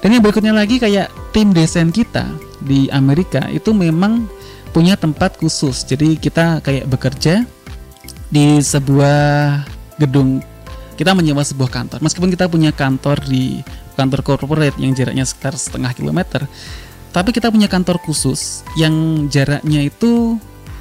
Dan 0.00 0.16
yang 0.16 0.22
berikutnya 0.24 0.54
lagi 0.54 0.80
kayak 0.80 1.12
tim 1.34 1.52
desain 1.52 1.92
kita 1.92 2.24
di 2.64 2.88
Amerika 2.88 3.44
itu 3.52 3.74
memang 3.74 4.24
punya 4.70 4.96
tempat 4.96 5.36
khusus. 5.36 5.82
Jadi 5.84 6.16
kita 6.16 6.64
kayak 6.64 6.88
bekerja 6.88 7.44
di 8.30 8.62
sebuah 8.62 9.66
gedung. 9.98 10.40
Kita 10.96 11.12
menyewa 11.12 11.44
sebuah 11.44 11.68
kantor. 11.68 11.98
Meskipun 12.00 12.30
kita 12.32 12.48
punya 12.48 12.70
kantor 12.72 13.20
di 13.26 13.60
kantor 13.98 14.24
corporate 14.24 14.80
yang 14.80 14.96
jaraknya 14.96 15.28
sekitar 15.28 15.58
setengah 15.58 15.92
kilometer 15.92 16.48
tapi 17.10 17.34
kita 17.34 17.50
punya 17.50 17.66
kantor 17.66 17.98
khusus 18.00 18.62
yang 18.78 19.26
jaraknya 19.26 19.90
itu 19.90 20.38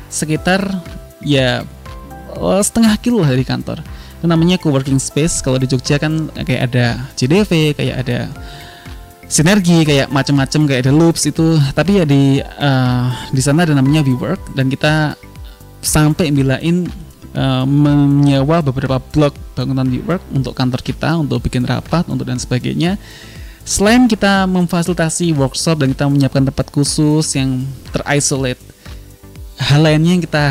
sekitar 0.09 0.65
ya 1.21 1.63
oh, 2.35 2.59
setengah 2.59 2.97
kilo 2.99 3.21
dari 3.23 3.45
kantor. 3.45 3.79
Itu 4.19 4.27
namanya 4.27 4.59
co-working 4.59 4.99
space. 4.99 5.39
Kalau 5.39 5.55
di 5.55 5.69
Jogja 5.69 5.95
kan 5.95 6.27
kayak 6.33 6.73
ada 6.73 6.99
JDV 7.15 7.77
kayak 7.77 7.95
ada 8.03 8.27
sinergi 9.29 9.85
kayak 9.85 10.11
macam-macam 10.11 10.61
kayak 10.67 10.81
ada 10.89 10.93
loops 10.93 11.29
itu. 11.29 11.55
Tapi 11.71 12.03
ya 12.03 12.05
di 12.05 12.43
uh, 12.43 13.07
di 13.31 13.39
sana 13.39 13.63
ada 13.63 13.77
namanya 13.77 14.03
WeWork. 14.03 14.57
Dan 14.57 14.67
kita 14.67 15.15
sampai 15.79 16.35
bilain 16.35 16.91
uh, 17.31 17.63
menyewa 17.63 18.59
beberapa 18.59 18.99
blok 18.99 19.37
bangunan 19.55 19.87
WeWork 19.87 20.23
untuk 20.35 20.51
kantor 20.51 20.81
kita 20.83 21.15
untuk 21.15 21.39
bikin 21.45 21.63
rapat 21.63 22.03
untuk 22.11 22.27
dan 22.27 22.41
sebagainya. 22.41 22.99
Selain 23.63 24.09
kita 24.09 24.49
memfasilitasi 24.49 25.37
workshop 25.37 25.85
dan 25.85 25.93
kita 25.93 26.09
menyiapkan 26.09 26.41
tempat 26.49 26.73
khusus 26.73 27.37
yang 27.37 27.69
terisolate 27.93 28.57
hal 29.59 29.83
lainnya 29.83 30.15
yang 30.15 30.23
kita 30.23 30.43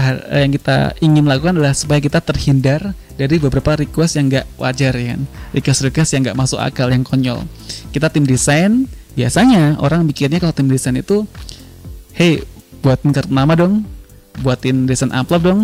yang 0.45 0.53
kita 0.53 0.77
ingin 1.01 1.25
lakukan 1.25 1.57
adalah 1.57 1.73
supaya 1.73 1.97
kita 1.97 2.21
terhindar 2.21 2.93
dari 3.17 3.41
beberapa 3.41 3.81
request 3.81 4.21
yang 4.21 4.29
nggak 4.29 4.47
wajar 4.61 4.93
ya 4.93 5.17
kan? 5.17 5.21
Request-request 5.57 6.11
yang 6.15 6.23
nggak 6.29 6.39
masuk 6.39 6.61
akal 6.61 6.93
yang 6.93 7.03
konyol. 7.03 7.41
Kita 7.91 8.13
tim 8.13 8.29
desain 8.29 8.85
biasanya 9.17 9.81
orang 9.81 10.05
mikirnya 10.05 10.39
kalau 10.39 10.53
tim 10.53 10.69
desain 10.69 10.95
itu 10.95 11.25
hey 12.15 12.45
buatin 12.85 13.11
kartu 13.11 13.33
nama 13.35 13.59
dong 13.59 13.83
buatin 14.45 14.87
desain 14.87 15.11
amplop 15.11 15.43
dong 15.43 15.61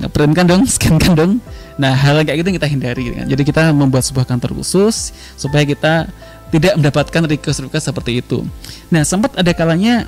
ngeprint 0.00 0.32
kan 0.32 0.46
dong 0.48 0.62
scan 0.72 0.96
kan 0.96 1.12
dong. 1.18 1.32
Nah 1.74 1.92
hal 1.92 2.22
kayak 2.22 2.40
gitu 2.40 2.54
yang 2.54 2.58
kita 2.62 2.70
hindari 2.70 3.02
gitu 3.10 3.16
kan? 3.18 3.26
Jadi 3.26 3.42
kita 3.44 3.62
membuat 3.74 4.06
sebuah 4.06 4.30
kantor 4.30 4.62
khusus 4.62 5.10
supaya 5.34 5.66
kita 5.66 6.06
tidak 6.54 6.72
mendapatkan 6.78 7.22
request-request 7.34 7.90
seperti 7.90 8.22
itu. 8.22 8.46
Nah 8.94 9.02
sempat 9.02 9.34
ada 9.34 9.50
kalanya 9.50 10.06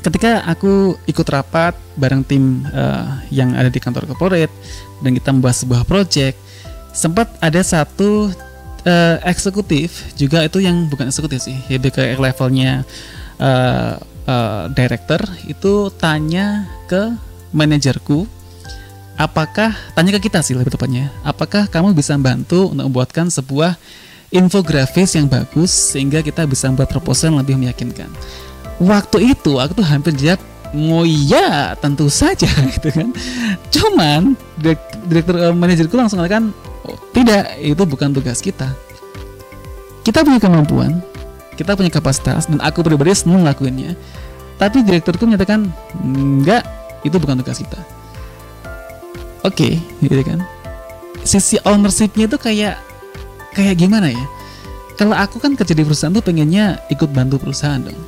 ketika 0.00 0.42
aku 0.46 0.94
ikut 1.06 1.26
rapat 1.26 1.74
bareng 1.98 2.22
tim 2.22 2.64
uh, 2.70 3.18
yang 3.28 3.54
ada 3.54 3.68
di 3.68 3.78
kantor 3.82 4.06
corporate 4.10 4.52
dan 5.02 5.14
kita 5.14 5.30
membahas 5.34 5.62
sebuah 5.62 5.82
project 5.84 6.38
sempat 6.94 7.30
ada 7.38 7.60
satu 7.62 8.30
uh, 8.86 9.16
eksekutif 9.26 10.14
juga 10.14 10.42
itu 10.46 10.62
yang 10.62 10.86
bukan 10.90 11.10
eksekutif 11.10 11.44
sih 11.44 11.58
lebih 11.70 11.94
ke 11.94 12.16
levelnya 12.16 12.82
uh, 13.38 13.98
uh, 14.26 14.64
director 14.72 15.20
itu 15.46 15.92
tanya 15.98 16.66
ke 16.86 17.14
manajerku 17.54 18.28
apakah 19.18 19.74
tanya 19.96 20.10
ke 20.18 20.30
kita 20.30 20.44
sih 20.44 20.54
lebih 20.54 20.74
tepatnya 20.74 21.10
apakah 21.26 21.66
kamu 21.66 21.96
bisa 21.96 22.14
bantu 22.18 22.70
untuk 22.70 22.86
membuatkan 22.86 23.26
sebuah 23.32 23.74
infografis 24.28 25.16
yang 25.16 25.26
bagus 25.26 25.72
sehingga 25.96 26.20
kita 26.20 26.44
bisa 26.44 26.68
membuat 26.68 26.92
proposal 26.92 27.32
yang 27.32 27.40
lebih 27.40 27.56
meyakinkan 27.56 28.12
waktu 28.78 29.34
itu 29.34 29.58
aku 29.58 29.82
tuh 29.82 29.86
hampir 29.86 30.14
jawab 30.14 30.40
oh 30.74 31.04
iya 31.04 31.74
tentu 31.78 32.06
saja 32.10 32.48
gitu 32.74 32.88
kan. 32.92 33.08
Cuman 33.72 34.38
direktur 35.06 35.36
uh, 35.38 35.54
manajerku 35.54 35.94
langsung 35.94 36.22
mengatakan 36.22 36.54
oh, 36.86 36.98
tidak 37.12 37.58
itu 37.60 37.82
bukan 37.84 38.14
tugas 38.14 38.38
kita. 38.40 38.70
Kita 40.06 40.24
punya 40.24 40.40
kemampuan 40.40 41.04
kita 41.58 41.74
punya 41.74 41.90
kapasitas 41.90 42.46
dan 42.46 42.62
aku 42.62 42.86
pribadi 42.86 43.10
senang 43.18 43.42
ngelakuinnya. 43.42 43.98
Tapi 44.62 44.86
direkturku 44.86 45.26
menyatakan 45.26 45.66
enggak 45.98 46.62
itu 47.02 47.18
bukan 47.18 47.42
tugas 47.42 47.58
kita. 47.58 47.82
Oke 49.42 49.82
okay, 49.82 50.06
gitu 50.06 50.22
kan. 50.22 50.38
Sisi 51.26 51.58
ownershipnya 51.66 52.30
itu 52.30 52.38
kayak 52.38 52.78
kayak 53.58 53.74
gimana 53.74 54.14
ya? 54.14 54.24
Kalau 54.98 55.14
aku 55.14 55.38
kan 55.42 55.54
kerja 55.54 55.74
di 55.74 55.82
perusahaan 55.86 56.14
tuh 56.14 56.22
pengennya 56.22 56.82
ikut 56.90 57.10
bantu 57.14 57.38
perusahaan 57.38 57.78
dong 57.78 57.98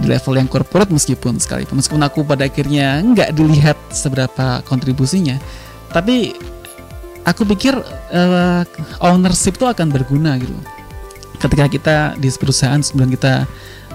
di 0.00 0.06
level 0.10 0.34
yang 0.34 0.48
corporate 0.50 0.90
meskipun 0.90 1.38
sekalipun 1.38 1.78
meskipun 1.78 2.02
aku 2.02 2.26
pada 2.26 2.50
akhirnya 2.50 2.98
nggak 3.02 3.30
dilihat 3.36 3.78
seberapa 3.94 4.62
kontribusinya. 4.66 5.38
Tapi 5.94 6.34
aku 7.22 7.46
pikir 7.46 7.78
uh, 8.10 8.62
ownership 9.00 9.54
itu 9.54 9.66
akan 9.66 9.94
berguna 9.94 10.34
gitu. 10.42 10.54
Ketika 11.38 11.64
kita 11.70 11.96
di 12.18 12.28
perusahaan 12.34 12.80
sebelum 12.80 13.12
kita 13.14 13.46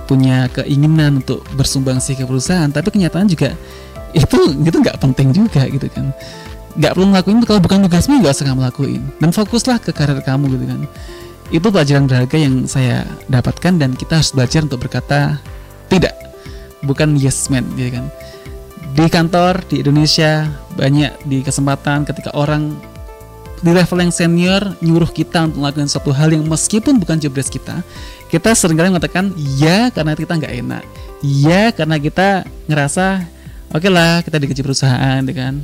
punya 0.09 0.49
keinginan 0.49 1.21
untuk 1.21 1.45
bersumbang 1.53 2.01
sih 2.01 2.17
ke 2.17 2.25
perusahaan 2.25 2.65
tapi 2.73 2.89
kenyataan 2.89 3.29
juga 3.29 3.53
itu 4.17 4.57
itu 4.57 4.77
nggak 4.81 4.97
penting 4.97 5.29
juga 5.35 5.67
gitu 5.69 5.85
kan. 5.91 6.15
Nggak 6.79 6.91
perlu 6.95 7.05
ngelakuin 7.13 7.37
kalau 7.45 7.59
bukan 7.61 7.85
tugasmu 7.85 8.23
nggak 8.23 8.33
usah 8.33 8.45
kamu 8.47 8.61
lakuin. 8.65 9.01
Dan 9.19 9.29
fokuslah 9.35 9.77
ke 9.83 9.91
karir 9.93 10.21
kamu 10.23 10.57
gitu 10.57 10.65
kan. 10.65 10.81
Itu 11.49 11.67
pelajaran 11.73 12.05
berharga 12.05 12.37
yang 12.37 12.55
saya 12.69 13.05
dapatkan 13.25 13.81
dan 13.81 13.97
kita 13.97 14.21
harus 14.21 14.31
belajar 14.33 14.65
untuk 14.65 14.85
berkata 14.85 15.41
tidak. 15.89 16.15
Bukan 16.86 17.19
yes 17.19 17.51
man 17.51 17.65
gitu 17.75 18.00
kan. 18.00 18.05
Di 18.96 19.05
kantor 19.12 19.62
di 19.67 19.84
Indonesia 19.84 20.48
banyak 20.77 21.27
di 21.27 21.43
kesempatan 21.43 22.08
ketika 22.08 22.31
orang 22.38 22.74
di 23.60 23.75
level 23.75 24.00
yang 24.00 24.13
senior 24.15 24.62
nyuruh 24.79 25.12
kita 25.12 25.51
untuk 25.51 25.60
melakukan 25.60 25.91
suatu 25.91 26.15
hal 26.15 26.31
yang 26.31 26.48
meskipun 26.48 26.96
bukan 26.96 27.19
job 27.19 27.36
desk 27.36 27.60
kita 27.60 27.84
kita 28.31 28.55
sering 28.55 28.79
kali 28.79 28.88
mengatakan 28.88 29.36
ya 29.60 29.91
karena 29.91 30.15
kita 30.15 30.39
nggak 30.39 30.53
enak. 30.63 30.84
Ya 31.25 31.75
karena 31.75 32.00
kita 32.00 32.48
ngerasa 32.69 33.27
oke 33.74 33.84
okay 33.84 33.91
lah 33.91 34.24
kita 34.24 34.39
digaji 34.39 34.62
perusahaan 34.63 35.22
kan. 35.25 35.60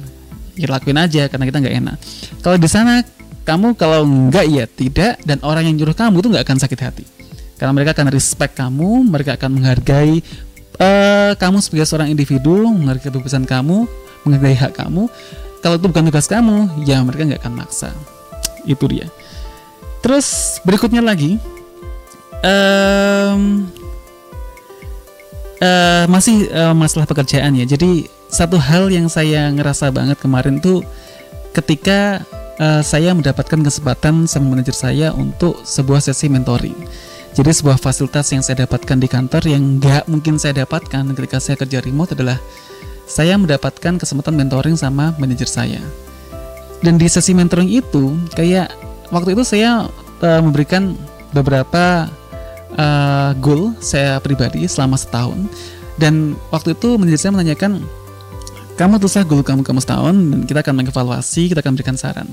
Ya 0.59 0.67
lakuin 0.67 0.99
aja 0.99 1.31
karena 1.31 1.45
kita 1.47 1.57
nggak 1.63 1.75
enak. 1.85 1.95
Kalau 2.43 2.57
di 2.59 2.67
sana 2.67 3.05
kamu 3.45 3.77
kalau 3.79 4.03
enggak 4.03 4.49
ya 4.49 4.65
tidak. 4.67 5.21
Dan 5.23 5.39
orang 5.45 5.69
yang 5.69 5.79
nyuruh 5.79 5.95
kamu 5.95 6.19
itu 6.19 6.27
nggak 6.33 6.43
akan 6.43 6.57
sakit 6.59 6.79
hati 6.83 7.14
karena 7.55 7.71
mereka 7.71 7.95
akan 7.95 8.07
respect 8.11 8.53
kamu 8.59 9.07
mereka 9.07 9.39
akan 9.39 9.49
menghargai 9.59 10.19
uh, 10.79 11.31
kamu 11.39 11.57
sebagai 11.63 11.87
seorang 11.87 12.11
individu 12.11 12.67
menghargai 12.67 13.11
keputusan 13.11 13.47
kamu 13.47 13.87
menghargai 14.25 14.57
hak 14.57 14.73
kamu. 14.75 15.07
Kalau 15.61 15.81
itu 15.81 15.87
bukan 15.89 16.05
tugas 16.09 16.29
kamu 16.29 16.85
ya 16.85 17.01
mereka 17.01 17.25
nggak 17.25 17.41
akan 17.41 17.55
maksa. 17.57 17.89
Itu 18.69 18.85
dia. 18.85 19.09
Terus 20.05 20.61
berikutnya 20.61 21.01
lagi 21.01 21.41
um, 22.45 23.65
uh, 25.61 26.05
masih 26.05 26.45
uh, 26.53 26.75
masalah 26.77 27.09
pekerjaan 27.09 27.57
ya. 27.57 27.65
Jadi 27.65 28.05
satu 28.29 28.61
hal 28.61 28.93
yang 28.93 29.09
saya 29.09 29.49
ngerasa 29.49 29.89
banget 29.89 30.21
kemarin 30.21 30.61
tuh 30.61 30.85
ketika 31.55 32.21
uh, 32.59 32.81
saya 32.85 33.15
mendapatkan 33.15 33.61
kesempatan 33.63 34.27
sama 34.29 34.53
manajer 34.53 34.75
saya 34.75 35.15
untuk 35.15 35.61
sebuah 35.65 36.03
sesi 36.03 36.27
mentoring. 36.29 36.75
Jadi 37.35 37.51
sebuah 37.51 37.75
fasilitas 37.75 38.31
yang 38.31 38.39
saya 38.39 38.63
dapatkan 38.63 38.95
di 38.95 39.11
kantor 39.11 39.43
yang 39.43 39.75
nggak 39.75 40.07
mungkin 40.07 40.39
saya 40.39 40.63
dapatkan 40.63 41.11
ketika 41.19 41.37
saya 41.43 41.59
kerja 41.59 41.83
remote 41.83 42.15
adalah 42.15 42.39
saya 43.11 43.35
mendapatkan 43.35 43.99
kesempatan 43.99 44.39
mentoring 44.39 44.79
sama 44.79 45.11
manajer 45.19 45.51
saya. 45.51 45.83
Dan 46.79 46.95
di 46.95 47.11
sesi 47.11 47.35
mentoring 47.35 47.67
itu 47.67 48.15
kayak 48.39 48.71
waktu 49.11 49.35
itu 49.35 49.43
saya 49.43 49.91
uh, 50.23 50.39
memberikan 50.39 50.95
beberapa 51.35 52.07
uh, 52.79 53.35
goal 53.43 53.75
saya 53.83 54.15
pribadi 54.23 54.63
selama 54.71 54.95
setahun 54.95 55.35
dan 55.99 56.39
waktu 56.55 56.71
itu 56.71 56.95
manajer 56.95 57.19
saya 57.19 57.35
menanyakan 57.35 57.83
kamu 58.79 58.95
tulislah 58.99 59.27
goal 59.27 59.43
kamu 59.43 59.63
kamu 59.63 59.83
setahun 59.83 60.15
dan 60.15 60.39
kita 60.47 60.59
akan 60.63 60.75
mengevaluasi, 60.83 61.51
kita 61.51 61.59
akan 61.59 61.75
berikan 61.75 61.99
saran. 61.99 62.27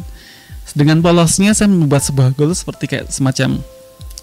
Dengan 0.79 1.03
polosnya 1.03 1.55
saya 1.59 1.67
membuat 1.67 2.07
sebuah 2.07 2.39
goal 2.39 2.55
seperti 2.55 2.87
kayak 2.87 3.11
semacam 3.11 3.59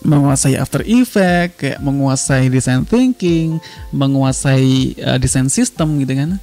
menguasai 0.04 0.56
After 0.56 0.80
Effect, 0.86 1.60
kayak 1.60 1.80
menguasai 1.84 2.48
design 2.48 2.88
thinking, 2.88 3.60
menguasai 3.92 4.96
uh, 5.04 5.18
design 5.20 5.52
system 5.52 6.00
gitu 6.00 6.16
kan. 6.16 6.40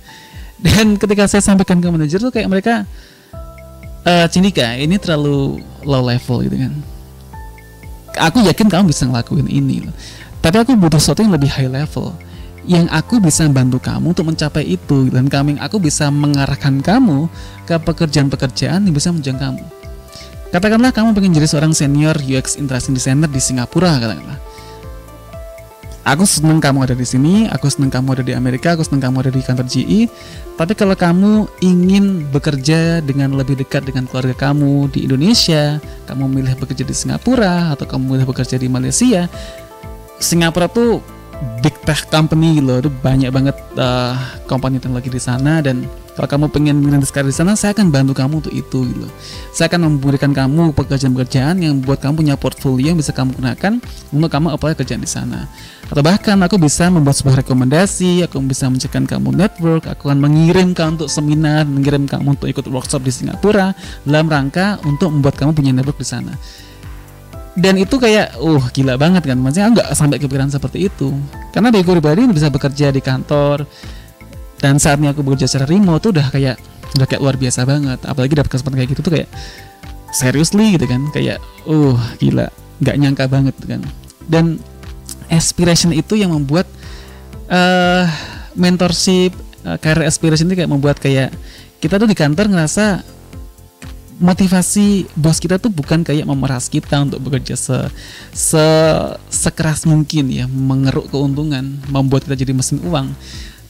Dan 0.56 0.96
ketika 0.96 1.28
saya 1.28 1.44
sampaikan 1.44 1.80
ke 1.80 1.88
manajer 1.88 2.20
tuh 2.20 2.32
kayak 2.32 2.48
mereka 2.48 2.74
uh, 4.04 4.26
Cindika 4.28 4.76
ini 4.76 4.96
terlalu 4.96 5.60
low 5.84 6.02
level 6.04 6.44
gitu 6.44 6.56
kan. 6.56 6.72
Aku 8.16 8.40
yakin 8.40 8.72
kamu 8.72 8.88
bisa 8.88 9.04
ngelakuin 9.04 9.48
ini. 9.48 9.84
Tapi 10.40 10.56
aku 10.62 10.72
butuh 10.76 10.96
sesuatu 10.96 11.20
yang 11.20 11.36
lebih 11.36 11.52
high 11.52 11.68
level 11.68 12.16
yang 12.66 12.90
aku 12.90 13.22
bisa 13.22 13.46
bantu 13.46 13.78
kamu 13.78 14.10
untuk 14.10 14.26
mencapai 14.26 14.66
itu 14.66 15.06
dan 15.06 15.30
kami 15.30 15.54
aku 15.62 15.78
bisa 15.78 16.10
mengarahkan 16.10 16.82
kamu 16.82 17.30
ke 17.62 17.78
pekerjaan-pekerjaan 17.78 18.82
yang 18.82 18.94
bisa 18.94 19.14
menjang 19.14 19.38
kamu. 19.38 19.62
Katakanlah 20.56 20.88
kamu 20.88 21.12
pengen 21.12 21.36
jadi 21.36 21.52
seorang 21.52 21.76
senior 21.76 22.16
UX 22.16 22.56
interaction 22.56 22.96
designer 22.96 23.28
di 23.28 23.36
Singapura 23.36 24.00
katakanlah. 24.00 24.40
Aku 26.08 26.24
seneng 26.24 26.64
kamu 26.64 26.88
ada 26.88 26.96
di 26.96 27.04
sini, 27.04 27.44
aku 27.44 27.68
seneng 27.68 27.92
kamu 27.92 28.16
ada 28.16 28.24
di 28.24 28.32
Amerika, 28.32 28.72
aku 28.72 28.80
seneng 28.80 29.04
kamu 29.04 29.28
ada 29.28 29.30
di 29.36 29.44
kantor 29.44 29.68
GE. 29.68 30.08
Tapi 30.56 30.72
kalau 30.72 30.96
kamu 30.96 31.44
ingin 31.60 32.24
bekerja 32.32 33.04
dengan 33.04 33.36
lebih 33.36 33.60
dekat 33.60 33.84
dengan 33.84 34.08
keluarga 34.08 34.48
kamu 34.48 34.88
di 34.96 35.04
Indonesia, 35.04 35.76
kamu 36.08 36.24
milih 36.24 36.56
bekerja 36.56 36.88
di 36.88 36.96
Singapura 36.96 37.76
atau 37.76 37.84
kamu 37.84 38.16
milih 38.16 38.24
bekerja 38.24 38.56
di 38.56 38.72
Malaysia, 38.72 39.28
Singapura 40.16 40.72
tuh 40.72 41.04
big 41.60 41.76
tech 41.84 42.08
company 42.08 42.64
loh 42.64 42.80
itu 42.80 42.88
banyak 42.88 43.28
banget 43.28 43.60
uh, 43.76 44.16
company 44.48 44.80
teknologi 44.80 45.12
di 45.12 45.20
sana 45.20 45.60
dan 45.60 45.84
kalau 46.16 46.28
kamu 46.32 46.46
pengen 46.48 46.80
merintis 46.80 47.12
karir 47.12 47.28
di 47.28 47.36
sana 47.36 47.52
saya 47.52 47.76
akan 47.76 47.92
bantu 47.92 48.16
kamu 48.16 48.40
untuk 48.40 48.54
itu 48.56 48.88
gitu. 48.88 49.06
Saya 49.52 49.68
akan 49.68 50.00
memberikan 50.00 50.32
kamu 50.32 50.72
pekerjaan-pekerjaan 50.72 51.60
yang 51.60 51.84
buat 51.84 52.00
kamu 52.00 52.24
punya 52.24 52.34
portfolio 52.40 52.96
yang 52.96 52.98
bisa 52.98 53.12
kamu 53.12 53.36
gunakan 53.36 53.76
untuk 54.16 54.30
kamu 54.32 54.48
apply 54.56 54.72
kerjaan 54.80 55.04
di 55.04 55.10
sana. 55.12 55.44
Atau 55.92 56.00
bahkan 56.00 56.40
aku 56.40 56.56
bisa 56.56 56.88
membuat 56.88 57.20
sebuah 57.20 57.44
rekomendasi 57.44 58.24
aku 58.24 58.40
bisa 58.48 58.66
menciptakan 58.72 59.04
kamu 59.04 59.36
network 59.36 59.86
aku 59.86 60.08
akan 60.08 60.18
mengirim 60.24 60.72
kamu 60.72 60.98
untuk 60.98 61.12
seminar 61.12 61.68
mengirim 61.68 62.08
kamu 62.08 62.32
untuk 62.32 62.48
ikut 62.48 62.64
workshop 62.64 63.04
di 63.04 63.12
Singapura 63.12 63.76
dalam 64.08 64.26
rangka 64.26 64.80
untuk 64.88 65.12
membuat 65.12 65.36
kamu 65.36 65.52
punya 65.52 65.76
network 65.76 66.00
di 66.00 66.08
sana. 66.08 66.32
Dan 67.56 67.80
itu 67.80 67.96
kayak 67.96 68.36
uh 68.36 68.64
gila 68.72 69.00
banget 69.00 69.24
kan? 69.24 69.36
Maksudnya 69.40 69.72
nggak 69.72 69.88
sampai 69.96 70.20
kepikiran 70.20 70.52
seperti 70.52 70.92
itu. 70.92 71.12
Karena 71.52 71.72
di 71.72 71.80
pribadi 71.80 72.28
bisa 72.28 72.52
bekerja 72.52 72.92
di 72.92 73.00
kantor 73.00 73.64
dan 74.60 74.80
saatnya 74.80 75.12
aku 75.12 75.20
bekerja 75.20 75.48
secara 75.48 75.68
remote 75.68 76.00
tuh 76.00 76.12
udah 76.16 76.28
kayak 76.32 76.56
udah 76.96 77.06
kayak 77.06 77.20
luar 77.20 77.36
biasa 77.36 77.68
banget. 77.68 78.00
Apalagi 78.08 78.32
dapat 78.36 78.50
kesempatan 78.52 78.76
kayak 78.80 78.90
gitu 78.96 79.02
tuh 79.04 79.12
kayak 79.20 79.28
seriously 80.12 80.76
gitu 80.76 80.86
kan. 80.88 81.02
Kayak 81.12 81.38
uh 81.68 81.98
gila 82.16 82.48
nggak 82.80 82.96
nyangka 82.96 83.24
banget 83.28 83.54
kan. 83.64 83.82
Dan 84.26 84.60
aspiration 85.28 85.92
itu 85.92 86.16
yang 86.16 86.32
membuat 86.32 86.66
uh, 87.50 88.08
mentorship 88.56 89.34
uh, 89.66 89.76
career 89.76 90.08
aspiration 90.08 90.48
itu 90.48 90.64
kayak 90.64 90.70
membuat 90.70 90.96
kayak 90.98 91.34
kita 91.82 92.00
tuh 92.00 92.08
di 92.08 92.16
kantor 92.16 92.48
ngerasa 92.48 93.04
motivasi 94.16 95.12
bos 95.12 95.36
kita 95.36 95.60
tuh 95.60 95.68
bukan 95.68 96.00
kayak 96.00 96.24
memeras 96.24 96.72
kita 96.72 97.04
untuk 97.04 97.20
bekerja 97.20 97.52
se, 97.52 97.76
se 98.32 98.64
sekeras 99.28 99.84
mungkin 99.84 100.32
ya 100.32 100.48
mengeruk 100.48 101.12
keuntungan 101.12 101.76
membuat 101.92 102.24
kita 102.24 102.40
jadi 102.40 102.56
mesin 102.56 102.80
uang 102.80 103.12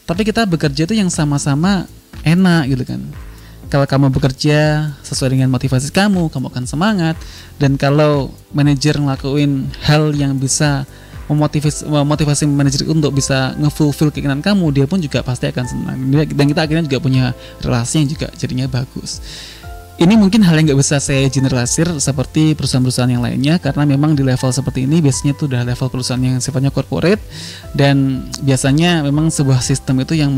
tapi 0.06 0.22
kita 0.22 0.46
bekerja 0.46 0.86
itu 0.86 0.94
yang 0.94 1.10
sama-sama 1.10 1.90
enak 2.22 2.70
gitu 2.70 2.84
kan. 2.86 3.02
Kalau 3.66 3.82
kamu 3.82 4.14
bekerja 4.14 4.94
sesuai 5.02 5.34
dengan 5.34 5.50
motivasi 5.50 5.90
kamu 5.90 6.30
kamu 6.30 6.46
akan 6.54 6.64
semangat. 6.70 7.18
Dan 7.58 7.74
kalau 7.74 8.30
manajer 8.54 8.94
ngelakuin 8.94 9.66
hal 9.82 10.14
yang 10.14 10.38
bisa 10.38 10.86
memotivasi 11.26 11.90
memotivasi 11.90 12.46
manajer 12.46 12.86
untuk 12.86 13.18
bisa 13.18 13.58
ngefulfill 13.58 14.14
keinginan 14.14 14.38
kamu 14.38 14.70
dia 14.70 14.86
pun 14.86 15.02
juga 15.02 15.26
pasti 15.26 15.50
akan 15.50 15.64
senang. 15.66 15.98
Dan 16.30 16.46
kita 16.46 16.62
akhirnya 16.62 16.86
juga 16.86 17.02
punya 17.02 17.24
relasi 17.58 18.06
yang 18.06 18.08
juga 18.14 18.30
jadinya 18.38 18.70
bagus 18.70 19.18
ini 19.96 20.12
mungkin 20.12 20.44
hal 20.44 20.60
yang 20.60 20.68
nggak 20.68 20.80
bisa 20.84 21.00
saya 21.00 21.24
generalisir 21.32 21.88
seperti 22.04 22.52
perusahaan-perusahaan 22.52 23.08
yang 23.08 23.24
lainnya 23.24 23.56
karena 23.56 23.88
memang 23.88 24.12
di 24.12 24.20
level 24.20 24.52
seperti 24.52 24.84
ini 24.84 25.00
biasanya 25.00 25.32
itu 25.32 25.48
udah 25.48 25.64
level 25.64 25.88
perusahaan 25.88 26.20
yang 26.20 26.36
sifatnya 26.36 26.68
corporate 26.68 27.24
dan 27.72 28.28
biasanya 28.44 29.00
memang 29.08 29.32
sebuah 29.32 29.64
sistem 29.64 30.04
itu 30.04 30.20
yang 30.20 30.28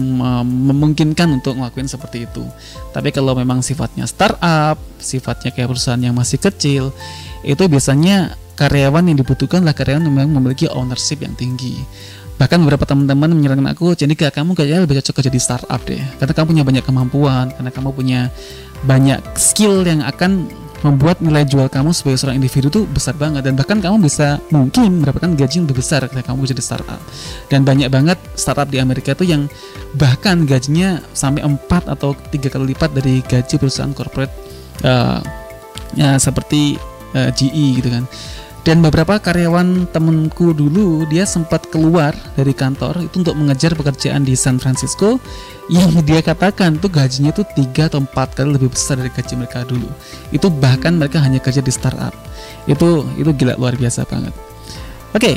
memungkinkan 0.46 1.42
untuk 1.42 1.58
ngelakuin 1.58 1.90
seperti 1.90 2.30
itu. 2.30 2.46
Tapi 2.94 3.10
kalau 3.10 3.34
memang 3.34 3.58
sifatnya 3.58 4.06
startup, 4.06 4.78
sifatnya 5.02 5.50
kayak 5.50 5.74
perusahaan 5.74 5.98
yang 5.98 6.14
masih 6.14 6.38
kecil, 6.38 6.94
itu 7.42 7.62
biasanya 7.66 8.38
karyawan 8.54 9.10
yang 9.10 9.18
dibutuhkan 9.18 9.66
adalah 9.66 9.74
karyawan 9.74 10.06
yang 10.06 10.14
memang 10.22 10.38
memiliki 10.38 10.70
ownership 10.70 11.18
yang 11.18 11.34
tinggi 11.34 11.82
bahkan 12.38 12.62
beberapa 12.62 12.86
teman-teman 12.86 13.34
menyarankan 13.34 13.74
aku 13.74 13.98
jadi 13.98 14.14
kamu 14.30 14.54
kayaknya 14.54 14.86
lebih 14.86 15.02
cocok 15.02 15.26
jadi 15.26 15.38
startup 15.42 15.80
deh. 15.82 16.00
Karena 16.22 16.32
kamu 16.32 16.46
punya 16.54 16.64
banyak 16.64 16.84
kemampuan 16.86 17.46
karena 17.50 17.70
kamu 17.74 17.90
punya 17.92 18.20
banyak 18.86 19.18
skill 19.34 19.82
yang 19.82 20.06
akan 20.06 20.46
membuat 20.86 21.18
nilai 21.18 21.42
jual 21.42 21.66
kamu 21.66 21.90
sebagai 21.90 22.22
seorang 22.22 22.38
individu 22.38 22.70
itu 22.70 22.80
besar 22.86 23.18
banget. 23.18 23.42
Dan 23.42 23.58
bahkan 23.58 23.82
kamu 23.82 23.98
bisa 23.98 24.38
mungkin 24.54 25.02
mendapatkan 25.02 25.34
gaji 25.34 25.54
yang 25.58 25.66
lebih 25.66 25.82
besar 25.82 26.06
ketika 26.06 26.30
kamu 26.30 26.46
jadi 26.46 26.62
startup. 26.62 27.02
Dan 27.50 27.66
banyak 27.66 27.90
banget 27.90 28.18
startup 28.38 28.70
di 28.70 28.78
Amerika 28.78 29.18
itu 29.18 29.26
yang 29.26 29.50
bahkan 29.98 30.46
gajinya 30.46 31.02
sampai 31.10 31.42
4 31.42 31.58
atau 31.90 32.14
tiga 32.30 32.54
kali 32.54 32.70
lipat 32.70 32.94
dari 32.94 33.18
gaji 33.26 33.58
perusahaan 33.58 33.90
corporate 33.90 34.30
uh, 34.86 35.18
ya 35.96 36.20
seperti 36.20 36.76
uh, 37.16 37.28
eh, 37.28 37.30
GE 37.32 37.80
gitu 37.80 37.88
kan 37.88 38.04
dan 38.68 38.84
beberapa 38.84 39.16
karyawan 39.16 39.88
temenku 39.96 40.52
dulu 40.52 41.08
dia 41.08 41.24
sempat 41.24 41.72
keluar 41.72 42.12
dari 42.36 42.52
kantor 42.52 43.00
itu 43.00 43.24
untuk 43.24 43.32
mengejar 43.32 43.72
pekerjaan 43.72 44.28
di 44.28 44.36
San 44.36 44.60
Francisco. 44.60 45.16
Yang 45.72 46.04
dia 46.04 46.20
katakan 46.20 46.76
itu 46.76 46.84
gajinya 46.92 47.32
itu 47.32 47.48
tiga 47.56 47.88
atau 47.88 48.04
empat 48.04 48.36
kali 48.36 48.60
lebih 48.60 48.68
besar 48.68 49.00
dari 49.00 49.08
gaji 49.08 49.40
mereka 49.40 49.64
dulu. 49.64 49.88
Itu 50.36 50.52
bahkan 50.52 51.00
mereka 51.00 51.16
hanya 51.16 51.40
kerja 51.40 51.64
di 51.64 51.72
startup. 51.72 52.12
Itu 52.68 53.08
itu 53.16 53.32
gila 53.32 53.56
luar 53.56 53.72
biasa 53.72 54.04
banget. 54.04 54.36
Oke 55.16 55.16
okay, 55.16 55.36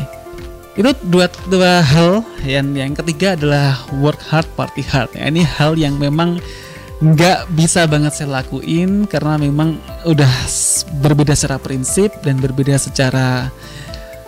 itu 0.75 0.91
dua 1.07 1.31
dua 1.47 1.79
hal. 1.79 2.27
Yang 2.43 2.67
yang 2.75 2.93
ketiga 2.99 3.39
adalah 3.39 3.79
work 4.03 4.19
hard 4.27 4.47
party 4.59 4.83
hard. 4.83 5.07
Ya, 5.15 5.31
ini 5.31 5.47
hal 5.47 5.79
yang 5.79 5.95
memang 5.95 6.43
nggak 7.01 7.49
bisa 7.57 7.89
banget 7.89 8.13
saya 8.13 8.29
lakuin 8.41 9.09
karena 9.09 9.33
memang 9.41 9.73
udah 10.05 10.29
berbeda 11.01 11.33
secara 11.33 11.57
prinsip 11.57 12.13
dan 12.21 12.37
berbeda 12.37 12.77
secara 12.77 13.49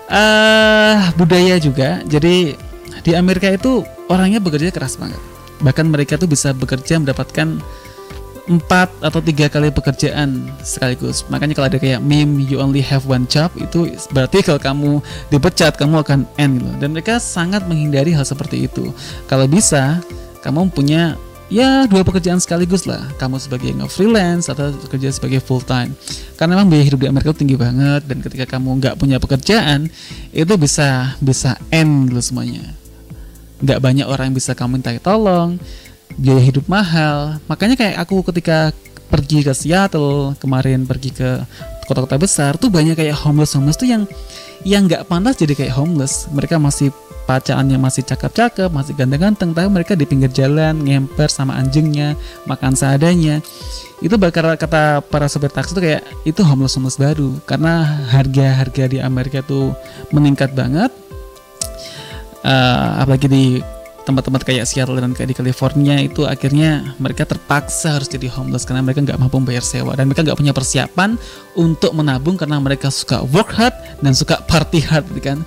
uh, 0.09 0.97
budaya 1.13 1.61
juga. 1.61 2.01
Jadi 2.09 2.57
di 3.05 3.11
Amerika 3.13 3.45
itu 3.53 3.85
orangnya 4.09 4.41
bekerja 4.41 4.73
keras 4.73 4.97
banget. 4.97 5.21
Bahkan 5.61 5.85
mereka 5.85 6.17
tuh 6.17 6.25
bisa 6.25 6.49
bekerja 6.49 6.97
mendapatkan 6.97 7.61
empat 8.43 8.91
atau 8.99 9.23
tiga 9.23 9.47
kali 9.47 9.71
pekerjaan 9.71 10.51
sekaligus. 10.65 11.23
Makanya 11.31 11.55
kalau 11.55 11.67
ada 11.69 11.79
kayak 11.79 12.03
meme 12.03 12.43
you 12.43 12.59
only 12.59 12.83
have 12.83 13.07
one 13.07 13.23
job 13.29 13.53
itu 13.55 13.95
berarti 14.11 14.43
kalau 14.43 14.59
kamu 14.59 14.91
dipecat 15.31 15.77
kamu 15.79 16.03
akan 16.03 16.27
end 16.35 16.59
gitu. 16.59 16.73
Dan 16.81 16.97
mereka 16.97 17.21
sangat 17.21 17.63
menghindari 17.69 18.11
hal 18.11 18.27
seperti 18.27 18.67
itu. 18.67 18.91
Kalau 19.29 19.47
bisa 19.47 20.03
kamu 20.43 20.73
punya 20.75 21.15
ya 21.53 21.85
dua 21.85 22.01
pekerjaan 22.01 22.41
sekaligus 22.41 22.89
lah. 22.89 23.05
Kamu 23.21 23.37
sebagai 23.37 23.69
nge-freelance 23.77 24.49
atau 24.49 24.73
kerja 24.89 25.13
sebagai 25.13 25.37
full 25.37 25.61
time. 25.61 25.93
Karena 26.33 26.57
memang 26.57 26.73
biaya 26.73 26.89
hidup 26.89 27.05
di 27.05 27.07
Amerika 27.07 27.29
tinggi 27.37 27.53
banget 27.53 28.09
dan 28.09 28.17
ketika 28.25 28.57
kamu 28.57 28.81
nggak 28.81 28.95
punya 28.97 29.21
pekerjaan 29.21 29.93
itu 30.33 30.53
bisa 30.57 31.13
bisa 31.21 31.53
end 31.69 32.09
gitu 32.09 32.33
semuanya. 32.33 32.65
Nggak 33.61 33.79
banyak 33.79 34.05
orang 34.09 34.33
yang 34.33 34.35
bisa 34.41 34.57
kamu 34.57 34.81
minta 34.81 34.89
tolong 34.97 35.61
biaya 36.17 36.41
hidup 36.41 36.65
mahal. 36.65 37.37
Makanya 37.45 37.77
kayak 37.77 38.01
aku 38.01 38.25
ketika 38.33 38.73
pergi 39.13 39.45
ke 39.45 39.53
Seattle 39.53 40.33
kemarin 40.41 40.89
pergi 40.89 41.13
ke 41.13 41.45
kota-kota 41.85 42.17
besar 42.17 42.57
tuh 42.57 42.73
banyak 42.73 42.97
kayak 42.97 43.13
homeless 43.13 43.53
homeless 43.53 43.77
tuh 43.77 43.85
yang 43.85 44.09
yang 44.65 44.89
nggak 44.89 45.05
pantas 45.05 45.37
jadi 45.37 45.53
kayak 45.53 45.77
homeless. 45.77 46.25
Mereka 46.33 46.57
masih 46.57 46.89
pacaannya 47.23 47.79
masih 47.79 48.03
cakep-cakep, 48.03 48.69
masih 48.69 48.93
ganteng-ganteng, 48.95 49.55
tapi 49.55 49.67
mereka 49.71 49.93
di 49.95 50.03
pinggir 50.03 50.31
jalan 50.31 50.75
ngemper 50.83 51.31
sama 51.31 51.55
anjingnya, 51.55 52.19
makan 52.43 52.75
seadanya. 52.75 53.39
Itu 54.03 54.19
bakal 54.19 54.59
kata 54.59 54.99
para 55.07 55.31
sopir 55.31 55.47
taksi 55.47 55.71
tuh 55.71 55.83
kayak 55.83 56.03
itu 56.27 56.43
homeless 56.43 56.75
homeless 56.75 56.99
baru 56.99 57.39
karena 57.47 58.03
harga-harga 58.11 58.83
di 58.91 58.97
Amerika 58.99 59.39
tuh 59.39 59.71
meningkat 60.11 60.51
banget. 60.51 60.91
Uh, 62.43 62.99
apalagi 62.99 63.31
di 63.31 63.45
tempat-tempat 64.03 64.43
kayak 64.43 64.67
Seattle 64.67 64.99
dan 64.99 65.15
kayak 65.15 65.31
di 65.31 65.37
California 65.39 65.95
itu 66.03 66.27
akhirnya 66.27 66.95
mereka 66.99 67.23
terpaksa 67.23 67.95
harus 67.95 68.11
jadi 68.11 68.27
homeless 68.27 68.67
karena 68.67 68.83
mereka 68.83 68.99
nggak 68.99 69.15
mampu 69.15 69.39
bayar 69.39 69.63
sewa 69.63 69.95
dan 69.95 70.11
mereka 70.11 70.27
nggak 70.27 70.39
punya 70.39 70.51
persiapan 70.51 71.15
untuk 71.55 71.95
menabung 71.95 72.35
karena 72.35 72.59
mereka 72.59 72.91
suka 72.91 73.23
work 73.31 73.55
hard 73.55 73.73
dan 74.03 74.11
suka 74.11 74.43
party 74.43 74.83
hard 74.83 75.07
kan 75.23 75.39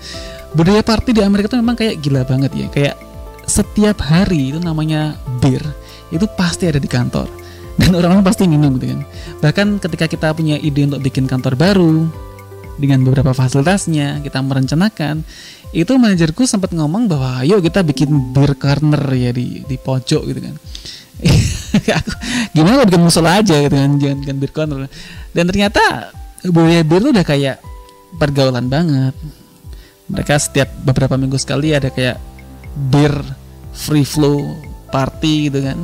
budaya 0.57 0.81
party 0.81 1.13
di 1.13 1.23
Amerika 1.23 1.53
itu 1.53 1.61
memang 1.61 1.77
kayak 1.77 2.01
gila 2.01 2.25
banget 2.25 2.51
ya. 2.57 2.67
Kayak 2.73 2.97
setiap 3.45 4.01
hari 4.03 4.57
itu 4.57 4.59
namanya 4.59 5.15
beer 5.39 5.63
itu 6.09 6.25
pasti 6.35 6.67
ada 6.67 6.81
di 6.81 6.89
kantor. 6.89 7.29
Dan 7.81 7.93
orang-orang 7.93 8.25
pasti 8.25 8.49
minum 8.49 8.81
gitu 8.81 8.97
kan. 8.97 9.01
Bahkan 9.45 9.67
ketika 9.85 10.09
kita 10.09 10.33
punya 10.33 10.57
ide 10.57 10.89
untuk 10.89 11.05
bikin 11.05 11.29
kantor 11.29 11.61
baru 11.61 12.09
dengan 12.81 13.05
beberapa 13.05 13.33
fasilitasnya 13.33 14.21
kita 14.21 14.41
merencanakan 14.45 15.25
itu 15.73 15.93
manajerku 15.97 16.45
sempat 16.45 16.77
ngomong 16.77 17.09
bahwa 17.09 17.41
ayo 17.41 17.61
kita 17.61 17.81
bikin 17.81 18.33
beer 18.37 18.53
corner 18.57 19.01
ya 19.13 19.33
di 19.33 19.61
di 19.61 19.77
pojok 19.77 20.23
gitu 20.25 20.41
kan. 20.41 20.55
Gimana 22.57 22.85
bikin 22.89 23.01
musola 23.05 23.41
aja 23.41 23.61
gitu 23.61 23.77
kan 23.77 24.01
jangan 24.01 24.19
kan 24.25 24.37
beer 24.41 24.53
corner. 24.57 24.79
Dan 25.37 25.45
ternyata 25.53 26.17
budaya 26.49 26.81
beer 26.81 27.01
itu 27.05 27.11
udah 27.13 27.27
kayak 27.29 27.57
pergaulan 28.17 28.73
banget 28.73 29.13
mereka 30.07 30.39
setiap 30.39 30.71
beberapa 30.87 31.19
minggu 31.19 31.39
sekali 31.39 31.75
ada 31.75 31.91
kayak 31.91 32.19
beer 32.93 33.15
free 33.75 34.07
flow 34.07 34.43
party 34.95 35.51
gitu 35.51 35.67
kan. 35.67 35.79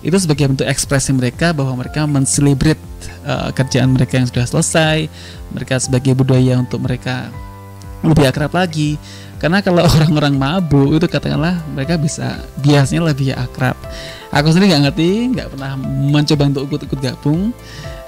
Itu 0.00 0.16
sebagai 0.22 0.48
bentuk 0.48 0.66
ekspresi 0.68 1.12
mereka 1.12 1.50
bahwa 1.52 1.82
mereka 1.84 2.06
menselebrate 2.08 2.80
uh, 3.26 3.50
kerjaan 3.52 3.92
mereka 3.92 4.16
yang 4.16 4.28
sudah 4.28 4.46
selesai 4.46 5.10
mereka 5.52 5.78
sebagai 5.80 6.16
budaya 6.16 6.58
untuk 6.58 6.82
mereka 6.82 7.28
lebih 8.04 8.28
akrab 8.28 8.52
lagi. 8.54 8.96
Karena 9.36 9.60
kalau 9.60 9.84
orang-orang 10.00 10.34
mabuk 10.36 10.96
itu 10.96 11.06
katakanlah 11.10 11.60
mereka 11.76 12.00
bisa 12.00 12.40
biasanya 12.64 13.12
lebih 13.12 13.36
akrab. 13.36 13.76
Aku 14.32 14.50
sendiri 14.52 14.72
nggak 14.72 14.82
ngerti 14.90 15.08
nggak 15.36 15.48
pernah 15.52 15.72
mencoba 15.84 16.42
untuk 16.48 16.62
ikut-ikut 16.72 17.00
gabung. 17.02 17.52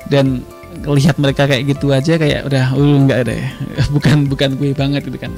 Dan 0.09 0.41
lihat 0.87 1.19
mereka 1.19 1.51
kayak 1.51 1.75
gitu 1.75 1.91
aja 1.91 2.15
kayak 2.21 2.47
udah 2.47 2.75
uh 2.75 2.97
nggak 3.07 3.19
deh. 3.27 3.43
Bukan 3.95 4.31
bukan 4.31 4.55
gue 4.55 4.71
banget 4.77 5.03
gitu 5.09 5.19
kan. 5.19 5.33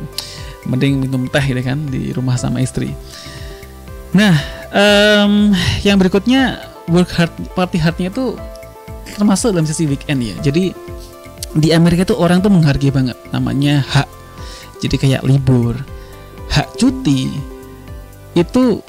Mending 0.69 1.09
minum 1.09 1.25
teh 1.31 1.43
gitu 1.43 1.63
kan 1.65 1.81
di 1.89 2.13
rumah 2.13 2.37
sama 2.37 2.61
istri. 2.61 2.93
Nah 4.13 4.37
um, 4.75 5.55
yang 5.87 5.97
berikutnya 5.97 6.61
work 6.91 7.11
hard 7.15 7.33
party 7.55 7.79
hardnya 7.79 8.11
itu 8.11 8.37
termasuk 9.17 9.55
dalam 9.57 9.67
sesi 9.67 9.89
weekend 9.89 10.21
ya. 10.21 10.37
Jadi 10.45 10.75
di 11.57 11.69
Amerika 11.75 12.07
tuh 12.07 12.19
orang 12.21 12.45
tuh 12.45 12.53
menghargai 12.53 12.93
banget 12.93 13.17
namanya 13.35 13.83
hak. 13.87 14.09
Jadi 14.81 14.97
kayak 14.97 15.23
libur 15.27 15.77
hak 16.51 16.67
cuti 16.77 17.31
itu 18.35 18.83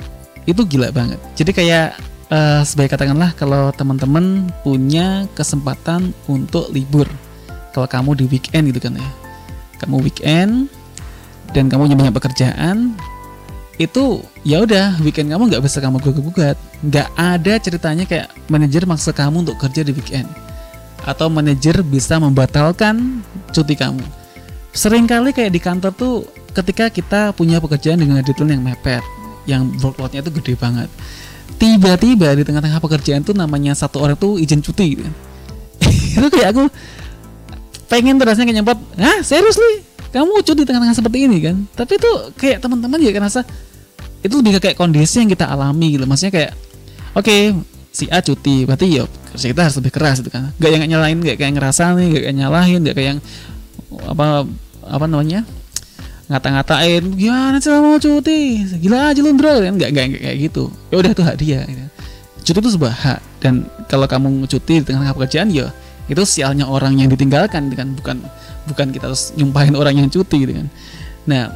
itu 0.50 0.62
gila 0.66 0.90
banget. 0.90 1.20
Jadi 1.38 1.52
kayak 1.54 2.11
uh, 2.32 2.62
sebagai 2.64 2.96
katakanlah 2.96 3.36
kalau 3.36 3.70
teman-teman 3.76 4.50
punya 4.64 5.28
kesempatan 5.36 6.16
untuk 6.26 6.72
libur. 6.72 7.06
Kalau 7.76 7.88
kamu 7.88 8.24
di 8.24 8.26
weekend 8.32 8.72
gitu 8.72 8.80
kan 8.80 8.96
ya. 8.98 9.10
Kamu 9.84 10.00
weekend 10.02 10.72
dan 11.52 11.68
kamu 11.68 11.92
punya 11.92 11.98
banyak 12.00 12.16
pekerjaan 12.16 12.96
itu 13.80 14.22
ya 14.46 14.62
udah 14.62 15.02
weekend 15.02 15.34
kamu 15.34 15.52
nggak 15.52 15.64
bisa 15.64 15.84
kamu 15.84 16.00
gugat-gugat. 16.00 16.58
Nggak 16.82 17.08
ada 17.20 17.54
ceritanya 17.60 18.04
kayak 18.08 18.28
manajer 18.48 18.84
maksa 18.88 19.12
kamu 19.12 19.48
untuk 19.48 19.58
kerja 19.60 19.84
di 19.84 19.92
weekend. 19.92 20.28
Atau 21.02 21.34
manajer 21.34 21.82
bisa 21.82 22.22
membatalkan 22.22 23.26
cuti 23.50 23.74
kamu. 23.74 24.04
Seringkali 24.72 25.36
kayak 25.36 25.52
di 25.52 25.60
kantor 25.60 25.92
tuh 25.98 26.16
ketika 26.52 26.88
kita 26.94 27.22
punya 27.34 27.58
pekerjaan 27.60 28.00
dengan 28.00 28.22
deadline 28.22 28.60
yang 28.60 28.64
mepet 28.64 29.04
yang 29.50 29.62
workloadnya 29.82 30.22
itu 30.22 30.32
gede 30.38 30.54
banget 30.54 30.88
tiba-tiba 31.60 32.36
di 32.38 32.44
tengah-tengah 32.46 32.80
pekerjaan 32.80 33.22
tuh 33.26 33.36
namanya 33.36 33.76
satu 33.76 34.04
orang 34.04 34.16
tuh 34.20 34.38
izin 34.38 34.62
cuti 34.64 35.00
gitu. 35.00 35.04
itu 36.18 36.28
kayak 36.30 36.54
aku 36.54 36.70
pengen 37.92 38.16
terasnya 38.16 38.48
kayak 38.48 38.58
nyempot 38.64 38.80
ah 39.02 39.20
serius 39.26 39.60
nih 39.60 39.84
kamu 40.12 40.44
cuti 40.44 40.62
tengah-tengah 40.68 40.96
seperti 40.96 41.18
ini 41.28 41.38
kan? 41.40 41.56
Tapi 41.72 41.96
tuh 41.96 42.36
kayak 42.36 42.60
teman-teman 42.60 43.00
ya 43.00 43.16
ngerasa 43.16 43.48
itu 44.22 44.34
lebih 44.38 44.60
kayak 44.60 44.76
kondisi 44.76 45.24
yang 45.24 45.32
kita 45.32 45.48
alami 45.48 45.96
gitu. 45.96 46.04
Maksudnya 46.04 46.34
kayak 46.36 46.52
oke 47.16 47.24
okay, 47.24 47.56
si 47.96 48.12
A 48.12 48.20
cuti 48.20 48.68
berarti 48.68 49.00
ya 49.00 49.08
kerja 49.08 49.48
kita 49.56 49.62
harus 49.68 49.76
lebih 49.80 49.92
keras 49.96 50.20
gitu 50.20 50.32
kan. 50.32 50.52
Gak 50.60 50.72
yang 50.72 50.84
nyalain 50.88 51.16
gak 51.24 51.40
kayak 51.40 51.56
ngerasa 51.56 51.96
nih 51.96 52.08
gak 52.12 52.24
kayak 52.28 52.36
nyalahin 52.36 52.80
gak 52.84 52.96
kayak 53.00 53.10
yang 53.16 53.20
apa 54.08 54.48
apa 54.84 55.06
namanya 55.08 55.48
ngata-ngatain 56.32 57.04
gimana 57.20 57.60
sih 57.60 57.70
mau 57.76 58.00
cuti? 58.00 58.64
Gila 58.80 59.12
aja 59.12 59.20
lu 59.20 59.36
bro. 59.36 59.60
Kan 59.60 59.76
nggak 59.76 59.92
kayak 59.92 60.38
gitu. 60.40 60.72
Ya 60.88 60.96
udah 61.04 61.12
itu 61.12 61.24
hak 61.24 61.36
dia 61.38 61.62
gitu. 61.68 61.86
cuti 62.42 62.58
itu 62.58 62.72
sebuah 62.74 62.96
hak 62.96 63.20
dan 63.38 63.70
kalau 63.86 64.10
kamu 64.10 64.50
cuti 64.50 64.82
di 64.82 64.84
tengah-tengah 64.88 65.14
pekerjaan 65.14 65.54
ya 65.54 65.70
itu 66.10 66.26
sialnya 66.26 66.66
orang 66.66 66.98
yang 66.98 67.12
ditinggalkan 67.12 67.70
gitu 67.70 67.78
kan. 67.78 67.90
Bukan 67.94 68.18
bukan 68.66 68.88
kita 68.96 69.12
harus 69.12 69.36
nyumpahin 69.36 69.76
orang 69.76 70.00
yang 70.00 70.08
cuti 70.08 70.48
gitu 70.48 70.54
kan. 70.58 70.68
Nah 71.28 71.54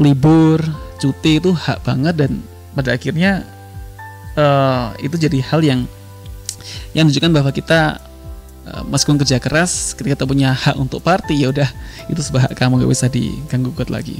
libur 0.00 0.62
cuti 0.96 1.42
itu 1.42 1.52
hak 1.52 1.84
banget 1.84 2.14
dan 2.16 2.32
pada 2.72 2.96
akhirnya 2.96 3.44
uh, 4.36 4.92
itu 5.00 5.16
jadi 5.16 5.38
hal 5.52 5.60
yang 5.64 5.80
yang 6.92 7.08
menunjukkan 7.08 7.32
bahwa 7.32 7.50
kita 7.52 8.00
meskipun 8.90 9.18
kerja 9.22 9.38
keras 9.38 9.94
ketika 9.94 10.18
kita 10.18 10.26
punya 10.26 10.50
hak 10.50 10.74
untuk 10.78 10.98
party 10.98 11.46
ya 11.46 11.54
udah 11.54 11.70
itu 12.10 12.18
sebuah 12.18 12.50
hak 12.50 12.54
kamu 12.58 12.82
gak 12.82 12.90
bisa 12.90 13.06
diganggu 13.06 13.70
gugat 13.70 13.90
lagi. 13.90 14.18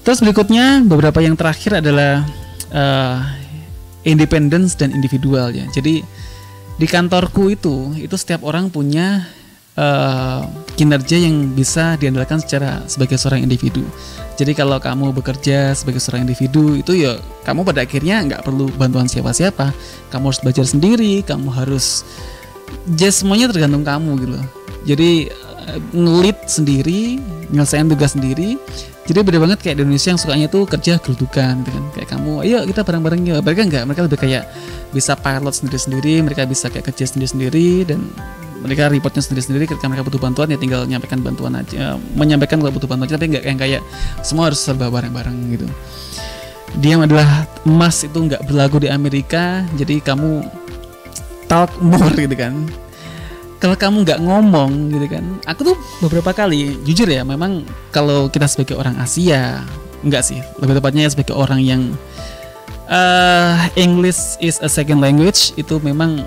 Terus 0.00 0.24
berikutnya 0.24 0.80
beberapa 0.84 1.20
yang 1.20 1.36
terakhir 1.36 1.84
adalah 1.84 2.24
uh, 2.72 3.20
independence 4.04 4.72
dan 4.76 4.96
individual 4.96 5.52
ya. 5.52 5.68
Jadi 5.76 6.00
di 6.80 6.86
kantorku 6.88 7.52
itu 7.52 7.92
itu 8.00 8.16
setiap 8.16 8.40
orang 8.48 8.72
punya 8.72 9.28
uh, 9.76 10.40
kinerja 10.80 11.20
yang 11.20 11.52
bisa 11.52 12.00
diandalkan 12.00 12.40
secara 12.40 12.80
sebagai 12.88 13.20
seorang 13.20 13.44
individu. 13.44 13.84
Jadi 14.40 14.56
kalau 14.56 14.80
kamu 14.80 15.12
bekerja 15.12 15.76
sebagai 15.76 16.00
seorang 16.00 16.24
individu 16.24 16.80
itu 16.80 16.96
ya 16.96 17.20
kamu 17.44 17.60
pada 17.60 17.84
akhirnya 17.84 18.24
nggak 18.24 18.40
perlu 18.40 18.72
bantuan 18.80 19.04
siapa-siapa. 19.04 19.76
Kamu 20.08 20.32
harus 20.32 20.40
belajar 20.40 20.64
sendiri, 20.64 21.20
kamu 21.20 21.52
harus 21.52 22.08
just 22.94 23.22
semuanya 23.22 23.50
tergantung 23.50 23.84
kamu 23.84 24.10
gitu. 24.24 24.38
Jadi 24.88 25.10
eh, 25.68 25.80
ngelit 25.94 26.38
sendiri, 26.48 27.20
nyelesain 27.52 27.86
tugas 27.88 28.16
sendiri. 28.16 28.56
Jadi 29.08 29.26
beda 29.26 29.42
banget 29.42 29.58
kayak 29.58 29.80
di 29.80 29.82
Indonesia 29.82 30.14
yang 30.14 30.20
sukanya 30.22 30.46
tuh 30.46 30.62
kerja 30.70 31.02
geludukan 31.02 31.66
gitu 31.66 31.70
kan. 31.74 31.84
Kayak 31.98 32.08
kamu, 32.14 32.32
ayo 32.46 32.58
kita 32.68 32.80
bareng-bareng 32.86 33.20
ya. 33.26 33.36
Mereka 33.42 33.60
enggak, 33.66 33.82
mereka 33.88 34.00
lebih 34.06 34.18
kayak 34.22 34.44
bisa 34.94 35.18
pilot 35.18 35.54
sendiri-sendiri, 35.56 36.14
mereka 36.22 36.46
bisa 36.46 36.70
kayak 36.70 36.94
kerja 36.94 37.10
sendiri-sendiri 37.10 37.90
dan 37.90 38.06
mereka 38.60 38.92
reportnya 38.92 39.24
sendiri-sendiri 39.24 39.64
ketika 39.64 39.88
mereka 39.88 40.04
butuh 40.06 40.20
bantuan 40.20 40.52
ya 40.52 40.58
tinggal 40.60 40.84
menyampaikan 40.84 41.24
bantuan 41.24 41.56
aja 41.56 41.96
menyampaikan 42.12 42.60
kalau 42.60 42.72
butuh 42.76 42.88
bantuan 42.88 43.08
aja 43.08 43.16
tapi 43.16 43.32
nggak 43.32 43.44
yang 43.44 43.58
kayak 43.58 43.80
semua 44.20 44.52
harus 44.52 44.60
serba 44.60 44.92
bareng-bareng 44.92 45.36
gitu 45.56 45.66
dia 46.78 46.94
adalah 47.00 47.48
emas 47.66 48.04
itu 48.06 48.14
nggak 48.14 48.46
berlagu 48.46 48.78
di 48.78 48.88
Amerika 48.92 49.64
jadi 49.74 49.98
kamu 50.04 50.44
talk 51.50 51.74
more 51.82 52.14
gitu 52.14 52.38
kan. 52.38 52.54
Kalau 53.58 53.76
kamu 53.76 54.06
nggak 54.06 54.22
ngomong 54.22 54.94
gitu 54.94 55.06
kan. 55.10 55.24
Aku 55.50 55.74
tuh 55.74 55.76
beberapa 55.98 56.30
kali 56.30 56.78
jujur 56.86 57.10
ya 57.10 57.26
memang 57.26 57.66
kalau 57.90 58.30
kita 58.30 58.46
sebagai 58.46 58.78
orang 58.78 58.94
Asia 59.02 59.66
enggak 60.06 60.22
sih. 60.22 60.38
Lebih 60.62 60.78
tepatnya 60.78 61.10
sebagai 61.10 61.34
orang 61.34 61.60
yang 61.60 61.82
uh, 62.86 63.58
English 63.74 64.38
is 64.38 64.62
a 64.62 64.70
second 64.70 65.02
language 65.02 65.52
itu 65.58 65.76
memang 65.82 66.22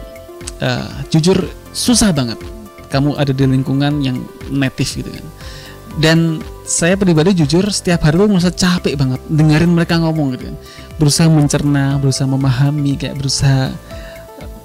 uh, 0.62 0.92
jujur 1.10 1.48
susah 1.74 2.14
banget 2.14 2.38
kamu 2.94 3.18
ada 3.18 3.34
di 3.34 3.50
lingkungan 3.50 4.06
yang 4.06 4.22
native 4.54 5.02
gitu 5.02 5.10
kan. 5.10 5.26
Dan 5.98 6.42
saya 6.66 6.98
pribadi 6.98 7.34
jujur 7.38 7.66
setiap 7.70 8.06
hari 8.06 8.18
tuh 8.18 8.30
merasa 8.30 8.54
capek 8.54 8.94
banget 8.94 9.22
dengerin 9.30 9.74
mereka 9.74 9.98
ngomong 9.98 10.38
gitu 10.38 10.54
kan. 10.54 10.56
Berusaha 11.02 11.26
mencerna 11.26 11.98
berusaha 11.98 12.30
memahami 12.30 12.94
kayak 12.94 13.18
berusaha 13.18 13.74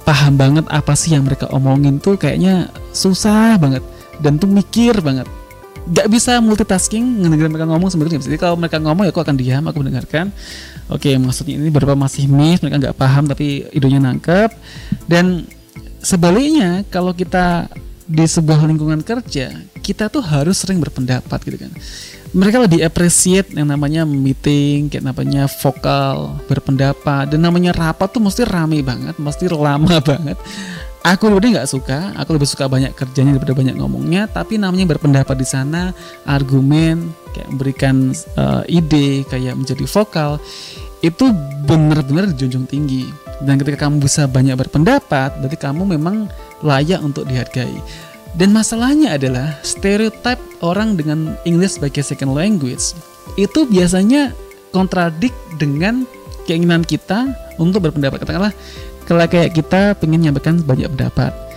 paham 0.08 0.40
banget 0.40 0.64
apa 0.72 0.96
sih 0.96 1.12
yang 1.12 1.28
mereka 1.28 1.52
omongin 1.52 2.00
tuh 2.00 2.16
kayaknya 2.16 2.72
susah 2.96 3.60
banget 3.60 3.84
dan 4.24 4.40
tuh 4.40 4.48
mikir 4.48 4.96
banget. 5.04 5.28
Gak 5.88 6.08
bisa 6.08 6.40
multitasking 6.40 7.20
ngedengerin 7.20 7.52
mereka 7.52 7.68
ngomong 7.68 7.92
sebenarnya. 7.92 8.24
Jadi 8.24 8.40
kalau 8.40 8.56
mereka 8.56 8.80
ngomong 8.80 9.04
ya 9.04 9.12
aku 9.12 9.20
akan 9.20 9.36
diam 9.36 9.64
aku 9.68 9.84
mendengarkan. 9.84 10.32
Oke 10.88 11.12
maksudnya 11.20 11.60
ini 11.60 11.68
berapa 11.68 11.92
masih 11.92 12.24
miss 12.24 12.64
mereka 12.64 12.88
nggak 12.88 12.96
paham 12.96 13.28
tapi 13.28 13.68
idenya 13.76 14.00
nangkep. 14.00 14.48
Dan 15.04 15.44
sebaliknya 16.00 16.88
kalau 16.88 17.12
kita 17.12 17.68
di 18.08 18.24
sebuah 18.24 18.64
lingkungan 18.64 19.04
kerja 19.04 19.52
kita 19.84 20.08
tuh 20.08 20.24
harus 20.24 20.56
sering 20.56 20.80
berpendapat 20.80 21.36
gitu 21.44 21.60
kan 21.60 21.72
mereka 22.36 22.60
lebih 22.60 22.84
appreciate 22.84 23.52
yang 23.56 23.68
namanya 23.68 24.04
meeting, 24.04 24.92
kayak 24.92 25.04
namanya 25.04 25.48
vokal, 25.48 26.36
berpendapat, 26.44 27.32
dan 27.32 27.40
namanya 27.40 27.72
rapat 27.72 28.08
tuh 28.12 28.20
mesti 28.20 28.44
rame 28.44 28.84
banget, 28.84 29.16
mesti 29.16 29.48
lama 29.48 29.96
banget. 30.10 30.36
Aku 31.06 31.30
lebih 31.30 31.56
nggak 31.56 31.70
suka, 31.70 32.12
aku 32.18 32.36
lebih 32.36 32.48
suka 32.50 32.68
banyak 32.68 32.92
kerjanya 32.92 33.38
daripada 33.38 33.54
banyak 33.56 33.76
ngomongnya, 33.80 34.28
tapi 34.28 34.60
namanya 34.60 34.84
berpendapat 34.92 35.36
di 35.40 35.46
sana, 35.46 35.94
argumen, 36.26 37.14
kayak 37.32 37.48
memberikan 37.48 38.12
uh, 38.36 38.66
ide, 38.68 39.24
kayak 39.30 39.56
menjadi 39.56 39.88
vokal, 39.88 40.36
itu 41.00 41.30
benar-benar 41.64 42.28
dijunjung 42.34 42.66
tinggi. 42.66 43.06
Dan 43.38 43.56
ketika 43.62 43.86
kamu 43.86 44.02
bisa 44.02 44.26
banyak 44.26 44.58
berpendapat, 44.58 45.38
berarti 45.38 45.56
kamu 45.56 45.86
memang 45.96 46.26
layak 46.66 46.98
untuk 46.98 47.24
dihargai. 47.30 47.78
Dan 48.36 48.52
masalahnya 48.52 49.16
adalah 49.16 49.56
stereotip 49.64 50.36
orang 50.60 50.98
dengan 50.98 51.38
English 51.48 51.80
sebagai 51.80 52.04
second 52.04 52.36
language 52.36 52.92
itu 53.40 53.64
biasanya 53.64 54.36
kontradik 54.74 55.32
dengan 55.56 56.04
keinginan 56.44 56.84
kita 56.84 57.32
untuk 57.56 57.88
berpendapat. 57.88 58.20
Katakanlah 58.24 58.52
kalau 59.08 59.24
kayak 59.24 59.56
kita 59.56 59.96
pengen 59.96 60.28
nyampaikan 60.28 60.60
banyak 60.60 60.92
pendapat. 60.92 61.47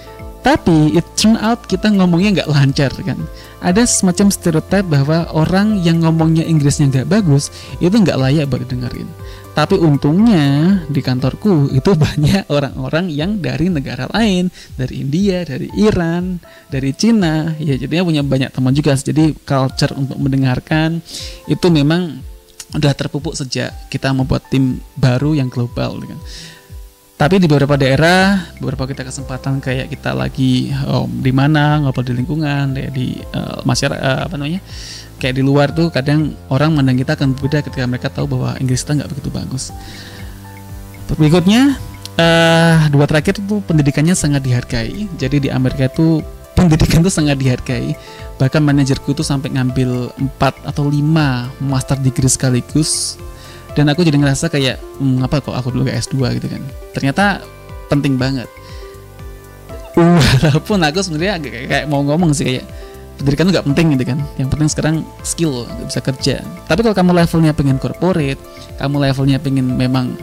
Tapi 0.41 0.97
it 0.97 1.05
turn 1.13 1.37
out 1.37 1.69
kita 1.69 1.93
ngomongnya 1.93 2.41
nggak 2.41 2.49
lancar 2.49 2.89
kan. 3.05 3.21
Ada 3.61 3.85
semacam 3.85 4.33
stereotip 4.33 4.89
bahwa 4.89 5.29
orang 5.37 5.77
yang 5.85 6.01
ngomongnya 6.01 6.41
Inggrisnya 6.41 6.89
nggak 6.89 7.13
bagus 7.13 7.53
itu 7.77 7.93
nggak 7.93 8.17
layak 8.17 8.49
buat 8.49 8.65
dengerin. 8.65 9.05
Tapi 9.53 9.77
untungnya 9.77 10.81
di 10.89 10.97
kantorku 11.05 11.69
itu 11.69 11.93
banyak 12.09 12.49
orang-orang 12.49 13.13
yang 13.13 13.37
dari 13.37 13.69
negara 13.69 14.09
lain, 14.09 14.49
dari 14.73 15.05
India, 15.05 15.45
dari 15.45 15.69
Iran, 15.77 16.41
dari 16.73 16.89
Cina. 16.97 17.53
Ya 17.61 17.77
jadinya 17.77 18.09
punya 18.09 18.23
banyak 18.25 18.49
teman 18.49 18.73
juga. 18.73 18.97
Jadi 18.97 19.37
culture 19.45 19.93
untuk 19.93 20.17
mendengarkan 20.17 21.05
itu 21.45 21.67
memang 21.69 22.17
udah 22.71 22.93
terpupuk 22.95 23.35
sejak 23.35 23.69
kita 23.91 24.09
membuat 24.15 24.47
tim 24.49 24.81
baru 24.97 25.37
yang 25.37 25.53
global 25.53 26.01
kan. 26.01 26.17
Tapi 27.21 27.37
di 27.37 27.45
beberapa 27.45 27.77
daerah, 27.77 28.49
beberapa 28.57 28.89
kita 28.89 29.05
kesempatan 29.05 29.61
kayak 29.61 29.93
kita 29.93 30.09
lagi 30.17 30.73
oh, 30.89 31.05
di 31.05 31.29
mana 31.29 31.77
ngobrol 31.77 32.01
di 32.01 32.17
lingkungan, 32.17 32.73
di 32.73 33.21
uh, 33.37 33.61
masyarakat 33.61 34.01
uh, 34.01 34.25
apa 34.25 34.41
namanya? 34.41 34.57
kayak 35.21 35.37
di 35.37 35.45
luar 35.45 35.69
tuh 35.69 35.93
kadang 35.93 36.33
orang 36.49 36.73
mandang 36.73 36.97
kita 36.97 37.13
akan 37.13 37.37
berbeda 37.37 37.61
ketika 37.61 37.85
mereka 37.85 38.09
tahu 38.09 38.25
bahwa 38.25 38.57
Inggris 38.57 38.81
kita 38.81 38.97
nggak 38.97 39.09
begitu 39.13 39.29
bagus. 39.29 39.69
Berikutnya 41.13 41.77
uh, 42.17 42.89
dua 42.89 43.05
terakhir 43.05 43.37
itu 43.37 43.61
pendidikannya 43.69 44.17
sangat 44.17 44.41
dihargai. 44.41 45.05
Jadi 45.21 45.45
di 45.45 45.49
Amerika 45.53 45.93
itu 45.93 46.25
pendidikan 46.57 47.05
itu 47.05 47.13
sangat 47.13 47.37
dihargai. 47.37 47.93
Bahkan 48.41 48.65
manajerku 48.65 49.13
itu 49.13 49.21
sampai 49.21 49.53
ngambil 49.53 50.09
4 50.41 50.65
atau 50.65 50.89
5 50.89 51.69
master 51.69 52.01
degree 52.01 52.33
sekaligus. 52.33 53.21
Dan 53.71 53.87
aku 53.87 54.03
jadi 54.03 54.19
ngerasa 54.19 54.51
kayak 54.51 54.77
hmm, 54.99 55.23
apa 55.23 55.39
kok 55.39 55.55
aku 55.55 55.71
dulu 55.71 55.87
ke 55.87 55.95
S2 55.95 56.39
gitu 56.39 56.47
kan. 56.51 56.61
Ternyata 56.91 57.43
penting 57.87 58.19
banget. 58.19 58.47
Walaupun 59.95 60.79
aku 60.83 60.99
sebenarnya 61.03 61.39
kayak, 61.39 61.65
kayak 61.67 61.85
mau 61.87 62.03
ngomong 62.03 62.31
sih 62.31 62.47
kayak 62.47 62.65
pendidikan 63.19 63.47
itu 63.47 63.53
gak 63.55 63.67
penting 63.71 63.87
gitu 63.95 64.05
kan. 64.11 64.19
Yang 64.35 64.49
penting 64.55 64.69
sekarang 64.71 64.95
skill 65.23 65.67
bisa 65.87 65.99
kerja. 66.03 66.35
Tapi 66.67 66.79
kalau 66.83 66.95
kamu 66.95 67.11
levelnya 67.15 67.51
pengen 67.55 67.77
corporate 67.79 68.39
kamu 68.79 68.97
levelnya 68.97 69.37
pengen 69.37 69.77
memang 69.77 70.17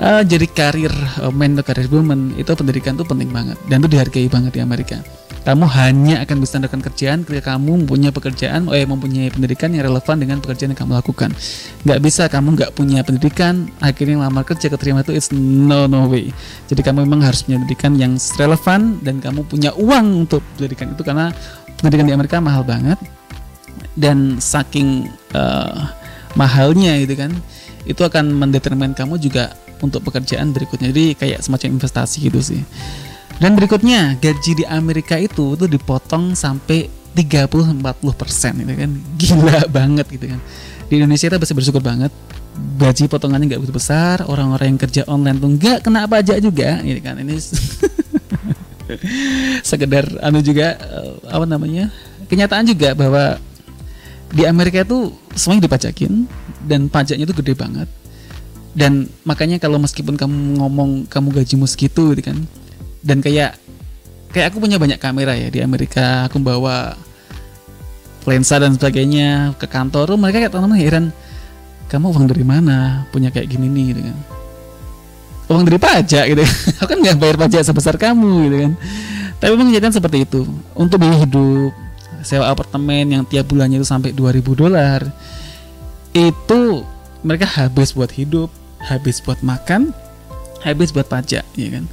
uh, 0.00 0.24
jadi 0.24 0.46
karir 0.48 0.92
uh, 1.20 1.28
man 1.28 1.58
atau 1.58 1.66
karir 1.66 1.86
woman 1.92 2.32
itu 2.40 2.48
pendidikan 2.56 2.98
tuh 2.98 3.06
penting 3.06 3.30
banget. 3.30 3.58
Dan 3.66 3.84
itu 3.84 3.88
dihargai 3.94 4.26
banget 4.30 4.58
di 4.58 4.60
Amerika 4.62 4.98
kamu 5.42 5.66
hanya 5.74 6.22
akan 6.22 6.36
bisa 6.38 6.58
mendapatkan 6.62 6.82
kerjaan 6.86 7.18
ketika 7.26 7.58
kamu 7.58 7.82
mempunyai 7.82 8.14
pekerjaan 8.14 8.70
eh 8.70 8.86
mempunyai 8.86 9.26
pendidikan 9.34 9.74
yang 9.74 9.90
relevan 9.90 10.16
dengan 10.22 10.38
pekerjaan 10.38 10.70
yang 10.70 10.80
kamu 10.86 11.02
lakukan. 11.02 11.34
Nggak 11.82 11.98
bisa 11.98 12.22
kamu 12.30 12.48
nggak 12.54 12.70
punya 12.78 13.02
pendidikan 13.02 13.66
akhirnya 13.82 14.22
lamar 14.22 14.46
kerja 14.46 14.70
keterima 14.70 15.02
itu 15.02 15.18
it's 15.18 15.34
no 15.34 15.90
no 15.90 16.06
way. 16.06 16.30
Jadi 16.70 16.86
kamu 16.86 17.02
memang 17.02 17.26
harus 17.26 17.42
punya 17.42 17.58
pendidikan 17.58 17.98
yang 17.98 18.14
relevan 18.38 19.02
dan 19.02 19.18
kamu 19.18 19.42
punya 19.50 19.74
uang 19.74 20.30
untuk 20.30 20.46
pendidikan 20.54 20.94
itu 20.94 21.02
karena 21.02 21.34
pendidikan 21.82 22.06
di 22.06 22.14
Amerika 22.14 22.38
mahal 22.38 22.62
banget. 22.62 23.02
Dan 23.98 24.38
saking 24.38 25.10
uh, 25.34 25.90
mahalnya 26.38 27.02
gitu 27.02 27.18
kan 27.18 27.34
itu 27.82 27.98
akan 27.98 28.30
mendeterminasi 28.30 28.94
kamu 28.94 29.18
juga 29.18 29.58
untuk 29.82 30.06
pekerjaan 30.06 30.54
berikutnya. 30.54 30.94
Jadi 30.94 31.18
kayak 31.18 31.42
semacam 31.42 31.82
investasi 31.82 32.30
gitu 32.30 32.38
sih 32.38 32.62
dan 33.38 33.56
berikutnya 33.56 34.20
gaji 34.20 34.52
di 34.60 34.64
Amerika 34.66 35.16
itu 35.16 35.56
tuh 35.56 35.68
dipotong 35.68 36.36
sampai 36.36 36.88
30-40 37.12 37.76
persen 38.16 38.52
gitu 38.60 38.74
kan. 38.74 38.90
Gila 39.20 39.58
banget 39.76 40.06
gitu 40.08 40.26
kan. 40.32 40.40
Di 40.88 41.00
Indonesia 41.00 41.28
kita 41.28 41.40
bisa 41.40 41.54
bersyukur 41.56 41.80
banget 41.80 42.12
gaji 42.52 43.08
potongannya 43.08 43.48
nggak 43.48 43.60
begitu 43.64 43.80
besar 43.80 44.28
orang-orang 44.28 44.76
yang 44.76 44.80
kerja 44.80 45.02
online 45.08 45.40
tuh 45.40 45.50
nggak 45.56 45.78
kena 45.80 46.04
pajak 46.04 46.38
juga 46.44 46.80
gitu 46.84 47.00
kan. 47.00 47.16
Ini 47.20 47.36
sekedar 49.70 50.04
anu 50.20 50.44
juga 50.44 50.76
uh, 50.76 51.16
apa 51.32 51.48
namanya 51.48 51.88
kenyataan 52.28 52.68
juga 52.68 52.92
bahwa 52.92 53.40
di 54.32 54.48
Amerika 54.48 54.84
itu 54.84 55.12
semuanya 55.32 55.68
dipajakin 55.68 56.28
dan 56.64 56.88
pajaknya 56.92 57.24
itu 57.24 57.36
gede 57.40 57.56
banget. 57.56 57.88
Dan 58.72 59.04
makanya 59.28 59.60
kalau 59.60 59.76
meskipun 59.76 60.16
kamu 60.16 60.56
ngomong 60.56 61.04
kamu 61.04 61.44
gajimu 61.44 61.68
segitu 61.68 62.16
gitu 62.16 62.32
kan 62.32 62.40
dan 63.02 63.18
kayak 63.18 63.58
kayak 64.32 64.50
aku 64.50 64.62
punya 64.62 64.80
banyak 64.80 64.98
kamera 64.98 65.34
ya 65.36 65.52
di 65.52 65.60
Amerika. 65.60 66.26
Aku 66.30 66.38
bawa 66.38 66.96
lensa 68.24 68.56
dan 68.62 68.78
sebagainya 68.78 69.58
ke 69.58 69.66
kantor. 69.66 70.14
Mereka 70.16 70.46
kayak 70.46 70.52
teman-teman 70.54 70.78
heran 70.78 71.04
kamu 71.90 72.08
uang 72.08 72.26
dari 72.30 72.44
mana? 72.46 73.04
Punya 73.12 73.28
kayak 73.28 73.50
gini 73.50 73.68
nih 73.68 73.84
gitu 73.92 74.00
kan. 74.06 74.18
Uang 75.52 75.62
dari 75.68 75.76
pajak 75.76 76.24
gitu 76.32 76.42
aku 76.80 76.88
kan 76.88 76.98
nggak 77.02 77.18
bayar 77.20 77.36
pajak 77.36 77.60
sebesar 77.66 78.00
kamu 78.00 78.48
gitu 78.48 78.56
kan. 78.64 78.72
Tapi 79.42 79.50
memang 79.58 79.74
kejadian 79.74 79.92
seperti 79.92 80.18
itu. 80.24 80.46
Untuk 80.72 81.02
biaya 81.02 81.26
hidup 81.26 81.74
sewa 82.22 82.48
apartemen 82.48 83.10
yang 83.10 83.22
tiap 83.26 83.50
bulannya 83.50 83.82
itu 83.82 83.86
sampai 83.86 84.14
2000 84.14 84.46
dolar 84.54 85.02
itu 86.14 86.86
mereka 87.26 87.46
habis 87.50 87.90
buat 87.90 88.14
hidup 88.14 88.48
habis 88.78 89.18
buat 89.18 89.42
makan 89.42 89.90
habis 90.62 90.94
buat 90.94 91.10
pajak 91.10 91.42
ya 91.58 91.68
kan 91.74 91.84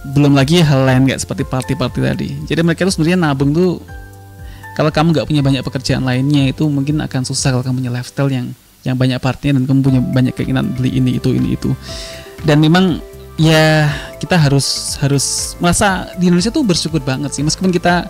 belum 0.00 0.32
lagi 0.32 0.64
hal 0.64 0.88
lain 0.88 1.04
nggak 1.04 1.20
seperti 1.20 1.44
party-party 1.44 1.98
tadi. 2.00 2.28
Jadi 2.48 2.60
mereka 2.64 2.88
itu 2.88 2.96
sebenarnya 2.96 3.18
nabung 3.20 3.52
tuh 3.52 3.84
kalau 4.78 4.88
kamu 4.88 5.12
nggak 5.12 5.26
punya 5.28 5.42
banyak 5.44 5.62
pekerjaan 5.66 6.08
lainnya 6.08 6.48
itu 6.48 6.64
mungkin 6.64 7.04
akan 7.04 7.22
susah 7.28 7.52
kalau 7.52 7.64
kamu 7.64 7.84
punya 7.84 7.92
lifestyle 7.92 8.30
yang 8.32 8.46
yang 8.80 8.96
banyak 8.96 9.20
partinya 9.20 9.60
dan 9.60 9.68
kamu 9.68 9.80
punya 9.84 10.00
banyak 10.00 10.32
keinginan 10.32 10.72
beli 10.72 10.96
ini 10.96 11.20
itu 11.20 11.36
ini 11.36 11.52
itu. 11.52 11.76
Dan 12.40 12.64
memang 12.64 13.04
ya 13.36 13.92
kita 14.16 14.40
harus 14.40 14.96
harus 15.04 15.56
masa 15.60 16.08
di 16.16 16.32
Indonesia 16.32 16.48
tuh 16.48 16.64
bersyukur 16.64 17.04
banget 17.04 17.36
sih. 17.36 17.44
Meskipun 17.44 17.68
kita 17.68 18.08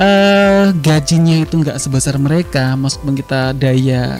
uh, 0.00 0.72
gajinya 0.80 1.44
itu 1.44 1.54
nggak 1.60 1.76
sebesar 1.76 2.16
mereka 2.16 2.74
meskipun 2.74 3.14
kita 3.14 3.52
daya 3.54 4.18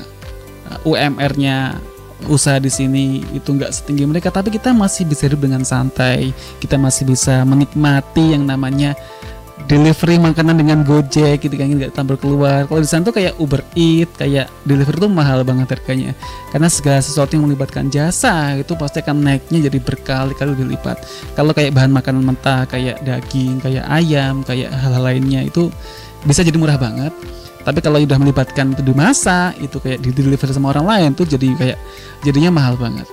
eh, 0.68 0.88
UMR-nya 0.88 1.80
usaha 2.30 2.56
di 2.62 2.70
sini 2.70 3.20
itu 3.34 3.50
nggak 3.50 3.74
setinggi 3.74 4.06
mereka 4.06 4.30
tapi 4.30 4.54
kita 4.54 4.70
masih 4.70 5.04
bisa 5.04 5.26
hidup 5.26 5.44
dengan 5.44 5.66
santai 5.66 6.30
kita 6.62 6.78
masih 6.78 7.04
bisa 7.10 7.42
menikmati 7.42 8.32
yang 8.38 8.46
namanya 8.46 8.94
delivery 9.64 10.20
makanan 10.20 10.60
dengan 10.60 10.84
Gojek 10.84 11.46
gitu 11.46 11.54
kan 11.56 11.68
nggak 11.72 11.96
tampil 11.96 12.20
keluar. 12.20 12.68
Kalau 12.68 12.80
di 12.80 12.88
sana 12.88 13.06
tuh 13.06 13.16
kayak 13.16 13.38
Uber 13.40 13.64
Eat, 13.72 14.10
kayak 14.16 14.52
delivery 14.68 14.98
tuh 15.00 15.08
mahal 15.12 15.40
banget 15.46 15.72
harganya. 15.72 16.12
Karena 16.52 16.68
segala 16.68 17.00
sesuatu 17.00 17.32
yang 17.32 17.48
melibatkan 17.48 17.88
jasa 17.88 18.58
itu 18.60 18.76
pasti 18.76 19.00
akan 19.00 19.24
naiknya 19.24 19.72
jadi 19.72 19.78
berkali-kali 19.80 20.52
dilipat. 20.58 21.00
Kalau 21.32 21.56
kayak 21.56 21.72
bahan 21.72 21.92
makanan 21.92 22.22
mentah 22.24 22.68
kayak 22.68 23.00
daging, 23.02 23.60
kayak 23.64 23.84
ayam, 23.88 24.44
kayak 24.44 24.68
hal-hal 24.68 25.02
lainnya 25.02 25.40
itu 25.48 25.72
bisa 26.28 26.44
jadi 26.44 26.56
murah 26.60 26.76
banget. 26.76 27.12
Tapi 27.64 27.80
kalau 27.80 27.96
udah 27.96 28.20
melibatkan 28.20 28.76
itu 28.76 28.92
masa, 28.92 29.56
itu 29.56 29.80
kayak 29.80 30.04
di 30.04 30.12
deliver 30.12 30.52
sama 30.52 30.76
orang 30.76 30.84
lain 30.84 31.10
tuh 31.16 31.24
jadi 31.24 31.48
kayak 31.56 31.78
jadinya 32.20 32.52
mahal 32.52 32.76
banget. 32.76 33.08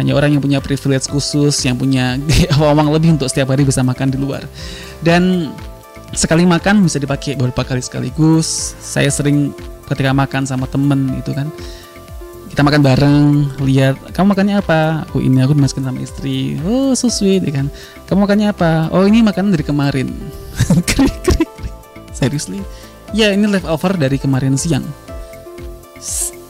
Hanya 0.00 0.16
orang 0.16 0.32
yang 0.32 0.40
punya 0.40 0.58
privilege 0.64 1.12
khusus 1.12 1.52
yang 1.68 1.76
punya 1.76 2.16
uang 2.56 2.88
lebih 2.96 3.20
untuk 3.20 3.28
setiap 3.28 3.52
hari 3.52 3.68
bisa 3.68 3.84
makan 3.84 4.08
di 4.08 4.16
luar. 4.16 4.48
Dan 5.04 5.52
sekali 6.16 6.48
makan 6.48 6.80
bisa 6.88 6.96
dipakai 6.96 7.36
beberapa 7.36 7.60
kali 7.60 7.84
sekaligus. 7.84 8.72
Saya 8.80 9.12
sering 9.12 9.52
ketika 9.92 10.16
makan 10.16 10.48
sama 10.48 10.64
temen 10.64 11.20
itu 11.20 11.36
kan 11.36 11.52
kita 12.50 12.66
makan 12.66 12.82
bareng 12.82 13.26
lihat 13.62 14.00
kamu 14.16 14.32
makannya 14.32 14.56
apa? 14.64 15.04
Aku 15.12 15.20
ini 15.20 15.44
aku 15.44 15.52
dimasukin 15.52 15.84
sama 15.84 16.00
istri. 16.00 16.56
Oh 16.64 16.96
so 16.96 17.12
sweet 17.12 17.44
ya 17.44 17.52
kan. 17.52 17.68
Kamu 18.08 18.24
makannya 18.24 18.48
apa? 18.48 18.88
Oh 18.96 19.04
ini 19.04 19.20
makanan 19.20 19.52
dari 19.52 19.62
kemarin. 19.68 20.08
Seriously 22.16 22.64
ya 23.10 23.34
ini 23.34 23.46
leftover 23.46 23.98
dari 23.98 24.16
kemarin 24.18 24.54
siang. 24.54 24.84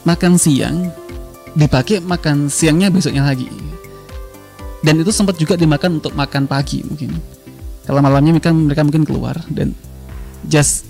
Makan 0.01 0.33
siang 0.37 0.89
dipakai 1.53 2.01
makan 2.01 2.47
siangnya 2.47 2.89
besoknya 2.89 3.25
lagi. 3.25 3.49
Dan 4.81 4.97
itu 4.97 5.13
sempat 5.13 5.37
juga 5.37 5.53
dimakan 5.53 6.01
untuk 6.01 6.17
makan 6.17 6.49
pagi 6.49 6.81
mungkin. 6.81 7.13
Kalau 7.85 8.01
malamnya 8.01 8.33
mereka 8.33 8.49
mereka 8.53 8.81
mungkin 8.81 9.05
keluar 9.05 9.37
dan 9.49 9.77
just 10.45 10.89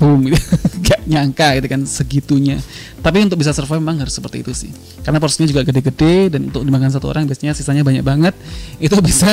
boom 0.00 0.24
gitu 0.24 0.40
gak 0.88 1.04
nyangka 1.04 1.60
gitu 1.60 1.66
kan 1.68 1.80
segitunya. 1.84 2.56
Tapi 3.04 3.20
untuk 3.20 3.36
bisa 3.40 3.52
survive 3.52 3.80
memang 3.80 4.00
harus 4.00 4.16
seperti 4.16 4.40
itu 4.40 4.52
sih. 4.56 4.72
Karena 5.04 5.20
porsinya 5.20 5.44
juga 5.48 5.64
gede-gede 5.68 6.32
dan 6.32 6.48
untuk 6.48 6.64
dimakan 6.64 6.88
satu 6.88 7.12
orang 7.12 7.28
biasanya 7.28 7.52
sisanya 7.52 7.84
banyak 7.84 8.00
banget. 8.00 8.32
Itu 8.84 8.96
bisa 9.04 9.28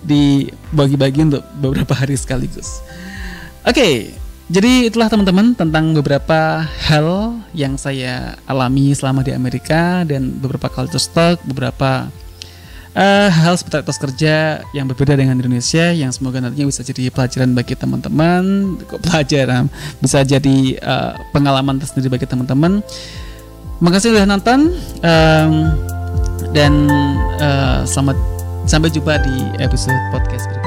dibagi-bagi 0.00 1.20
untuk 1.28 1.44
beberapa 1.60 1.92
hari 1.92 2.16
sekaligus. 2.16 2.80
Oke. 3.64 3.76
okay, 3.76 3.92
jadi 4.46 4.86
itulah 4.86 5.10
teman-teman 5.10 5.58
tentang 5.58 5.90
beberapa 5.90 6.62
hal 6.86 7.34
yang 7.50 7.74
saya 7.74 8.38
alami 8.46 8.94
selama 8.94 9.26
di 9.26 9.34
Amerika 9.34 10.06
dan 10.06 10.30
beberapa 10.38 10.70
culture 10.70 11.02
shock 11.02 11.42
beberapa 11.42 12.06
uh, 12.96 13.28
hal 13.28 13.58
seputar 13.58 13.82
etos 13.82 13.98
kerja 13.98 14.62
yang 14.70 14.86
berbeda 14.86 15.18
dengan 15.18 15.36
Indonesia 15.36 15.90
yang 15.90 16.14
semoga 16.14 16.38
nantinya 16.38 16.70
bisa 16.70 16.86
jadi 16.86 17.12
pelajaran 17.12 17.52
bagi 17.52 17.74
teman-teman. 17.74 18.76
Kok 18.86 19.00
pelajaran? 19.04 19.68
Bisa 20.00 20.24
jadi 20.24 20.78
uh, 20.80 21.18
pengalaman 21.30 21.82
tersendiri 21.82 22.14
bagi 22.14 22.26
teman-teman. 22.30 22.80
Makasih 23.82 24.16
sudah 24.16 24.24
nonton 24.24 24.72
um, 25.04 25.52
dan 26.56 26.72
uh, 27.42 27.84
selamat 27.84 28.16
sampai 28.64 28.88
jumpa 28.88 29.20
di 29.20 29.36
episode 29.60 29.98
podcast 30.10 30.48
berikutnya 30.48 30.65